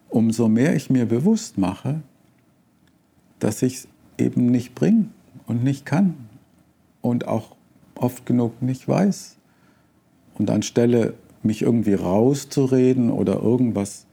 umso 0.09 0.47
mehr 0.47 0.75
ich 0.75 0.89
mir 0.89 1.05
bewusst 1.05 1.57
mache, 1.57 2.01
dass 3.39 3.61
ich 3.61 3.75
es 3.75 3.87
eben 4.17 4.47
nicht 4.47 4.75
bringe 4.75 5.05
und 5.47 5.63
nicht 5.63 5.85
kann 5.85 6.15
und 7.01 7.27
auch 7.27 7.55
oft 7.95 8.25
genug 8.25 8.61
nicht 8.61 8.87
weiß. 8.87 9.37
Und 10.35 10.49
anstelle 10.49 11.15
mich 11.43 11.61
irgendwie 11.61 11.93
rauszureden 11.93 13.11
oder 13.11 13.41
irgendwas 13.41 14.05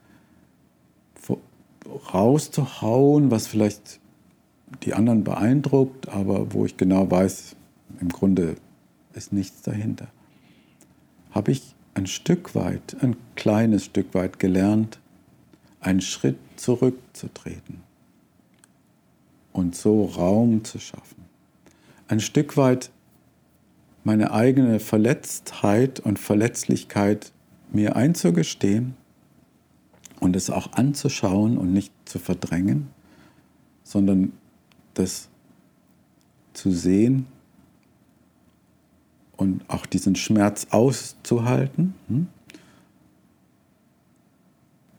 rauszuhauen, 2.13 3.31
was 3.31 3.47
vielleicht 3.47 4.01
die 4.83 4.95
anderen 4.95 5.25
beeindruckt, 5.25 6.09
aber 6.09 6.53
wo 6.53 6.65
ich 6.65 6.77
genau 6.77 7.11
weiß, 7.11 7.57
im 8.01 8.09
Grunde 8.09 8.57
ist 9.15 9.33
nichts 9.33 9.63
dahinter, 9.63 10.09
habe 11.31 11.53
ich 11.53 11.75
ein 11.95 12.07
Stück 12.07 12.55
weit, 12.55 12.97
ein 13.01 13.17
kleines 13.37 13.85
Stück 13.85 14.15
weit 14.15 14.39
gelernt, 14.39 14.99
einen 15.81 16.01
Schritt 16.01 16.39
zurückzutreten 16.57 17.83
und 19.53 19.75
so 19.75 20.05
Raum 20.05 20.65
zu 20.65 20.79
schaffen. 20.79 21.25
Ein 22.09 22.21
Stück 22.21 22.57
weit 22.57 22.91
meine 24.05 24.31
eigene 24.31 24.79
Verletztheit 24.79 25.99
und 25.99 26.19
Verletzlichkeit 26.19 27.33
mir 27.73 27.97
einzugestehen 27.97 28.95
und 30.21 30.37
es 30.37 30.51
auch 30.51 30.73
anzuschauen 30.75 31.59
und 31.59 31.73
nicht 31.73 31.93
zu 32.05 32.19
verdrängen, 32.19 32.89
sondern 33.83 34.33
das 34.95 35.29
zu 36.53 36.71
sehen 36.71 37.27
und 39.37 39.69
auch 39.69 39.87
diesen 39.87 40.17
Schmerz 40.17 40.69
auszuhalten. 40.71 41.95
Hm? 42.09 42.29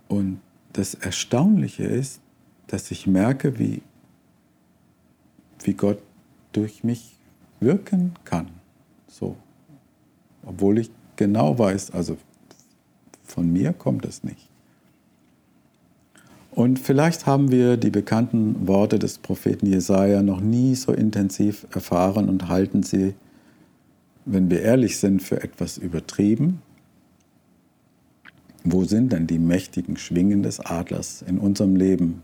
Und 0.07 0.41
das 0.77 0.93
Erstaunliche 0.93 1.83
ist, 1.83 2.21
dass 2.67 2.91
ich 2.91 3.07
merke, 3.07 3.57
wie, 3.57 3.81
wie 5.63 5.73
Gott 5.73 5.99
durch 6.51 6.83
mich 6.83 7.15
wirken 7.59 8.13
kann. 8.25 8.49
So. 9.07 9.35
Obwohl 10.45 10.77
ich 10.77 10.91
genau 11.15 11.57
weiß, 11.57 11.91
also 11.91 12.17
von 13.23 13.51
mir 13.51 13.73
kommt 13.73 14.05
es 14.05 14.23
nicht. 14.23 14.47
Und 16.51 16.79
vielleicht 16.79 17.25
haben 17.25 17.51
wir 17.51 17.77
die 17.77 17.89
bekannten 17.89 18.67
Worte 18.67 18.99
des 18.99 19.17
Propheten 19.17 19.67
Jesaja 19.67 20.21
noch 20.21 20.41
nie 20.41 20.75
so 20.75 20.91
intensiv 20.91 21.67
erfahren 21.71 22.29
und 22.29 22.49
halten 22.49 22.83
sie, 22.83 23.13
wenn 24.25 24.49
wir 24.49 24.61
ehrlich 24.61 24.97
sind, 24.97 25.21
für 25.21 25.41
etwas 25.43 25.77
übertrieben. 25.77 26.61
Wo 28.69 28.83
sind 28.83 29.13
denn 29.13 29.27
die 29.27 29.39
mächtigen 29.39 29.95
Schwingen 29.95 30.43
des 30.43 30.59
Adlers 30.59 31.21
in 31.21 31.37
unserem 31.37 31.77
Leben? 31.77 32.21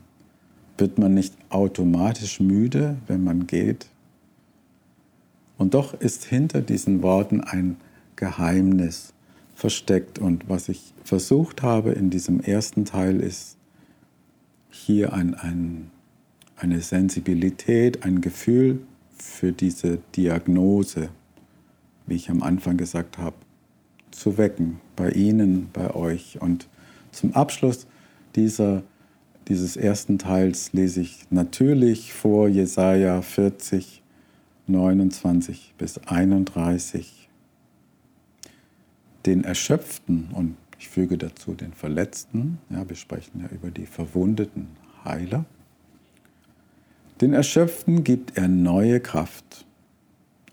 Wird 0.78 0.98
man 0.98 1.14
nicht 1.14 1.34
automatisch 1.48 2.42
müde, 2.42 2.98
wenn 3.08 3.24
man 3.24 3.48
geht? 3.48 3.88
Und 5.58 5.74
doch 5.74 5.94
ist 5.94 6.26
hinter 6.26 6.62
diesen 6.62 7.02
Worten 7.02 7.40
ein 7.40 7.78
Geheimnis 8.18 9.14
versteckt. 9.56 10.20
Und 10.20 10.50
was 10.50 10.68
ich 10.68 10.94
versucht 11.06 11.62
habe 11.62 11.94
in 11.94 12.10
diesem 12.10 12.42
ersten 12.42 12.84
Teil 12.84 13.22
ist 13.22 13.56
hier 14.70 15.14
ein, 15.14 15.36
ein, 15.36 15.92
eine 16.58 16.82
Sensibilität, 16.82 18.04
ein 18.04 18.20
Gefühl 18.20 18.82
für 19.18 19.54
diese 19.54 20.00
Diagnose, 20.18 21.08
wie 22.06 22.16
ich 22.16 22.30
am 22.30 22.44
Anfang 22.44 22.76
gesagt 22.76 23.18
habe, 23.18 23.38
zu 24.12 24.38
wecken, 24.38 24.82
bei 24.96 25.12
Ihnen, 25.12 25.70
bei 25.74 25.94
euch. 25.94 26.42
Und 26.42 26.68
zum 27.12 27.34
Abschluss 27.34 27.88
dieser 28.36 28.84
dieses 29.48 29.76
ersten 29.76 30.20
Teils 30.20 30.72
lese 30.72 31.02
ich 31.02 31.26
natürlich 31.30 32.14
vor 32.14 32.48
Jesaja 32.48 33.22
40, 33.22 34.02
29 34.68 35.74
bis 35.78 35.98
31. 35.98 37.28
Den 39.26 39.44
Erschöpften 39.44 40.30
und 40.34 40.56
ich 40.80 40.88
füge 40.88 41.18
dazu 41.18 41.54
den 41.54 41.74
Verletzten, 41.74 42.60
ja, 42.70 42.88
wir 42.88 42.96
sprechen 42.96 43.42
ja 43.42 43.50
über 43.56 43.70
die 43.70 43.86
verwundeten 43.86 44.68
Heiler. 45.04 45.46
Den 47.20 47.34
Erschöpften 47.34 48.04
gibt 48.04 48.38
er 48.38 48.48
neue 48.48 49.00
Kraft 49.00 49.66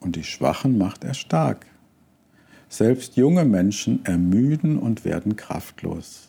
und 0.00 0.16
die 0.16 0.24
Schwachen 0.24 0.78
macht 0.78 1.04
er 1.04 1.14
stark. 1.14 1.66
Selbst 2.72 3.16
junge 3.16 3.44
Menschen 3.44 4.04
ermüden 4.06 4.78
und 4.78 5.04
werden 5.04 5.34
kraftlos. 5.34 6.28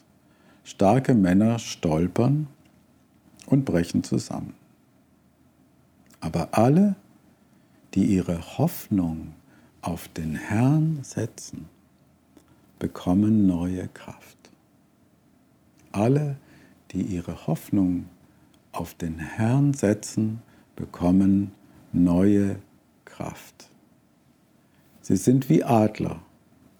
Starke 0.63 1.13
Männer 1.13 1.59
stolpern 1.59 2.47
und 3.45 3.63
brechen 3.63 4.03
zusammen. 4.03 4.55
Aber 6.19 6.49
alle, 6.57 6.95
die 7.93 8.05
ihre 8.05 8.57
Hoffnung 8.57 9.33
auf 9.83 10.07
den 10.07 10.33
Herrn 10.33 10.99
setzen, 11.03 11.69
bekommen 12.79 13.45
neue 13.45 13.87
Kraft. 13.89 14.37
Alle, 15.91 16.37
die 16.91 17.03
ihre 17.03 17.45
Hoffnung 17.45 18.07
auf 18.71 18.95
den 18.95 19.19
Herrn 19.19 19.75
setzen, 19.75 20.41
bekommen 20.75 21.51
neue 21.93 22.55
Kraft. 23.05 23.69
Sie 25.01 25.17
sind 25.17 25.47
wie 25.47 25.63
Adler, 25.63 26.19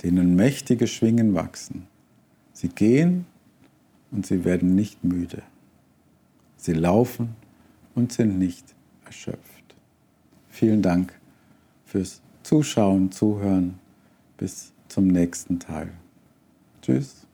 denen 0.04 0.36
mächtige 0.36 0.88
Schwingen 0.88 1.34
wachsen. 1.34 1.88
Sie 2.54 2.70
gehen 2.70 3.26
und 4.12 4.26
sie 4.26 4.44
werden 4.44 4.76
nicht 4.76 5.04
müde. 5.04 5.44
Sie 6.58 6.74
laufen 6.74 7.36
und 7.96 8.12
sind 8.12 8.38
nicht 8.38 8.76
erschöpft. 9.06 9.76
Vielen 10.50 10.82
Dank 10.82 11.14
fürs 11.86 12.22
Zuschauen, 12.44 13.12
Zuhören. 13.12 13.80
Bis 14.38 14.74
zum 14.88 15.08
nächsten 15.08 15.60
Teil. 15.60 15.92
Tschüss. 16.82 17.28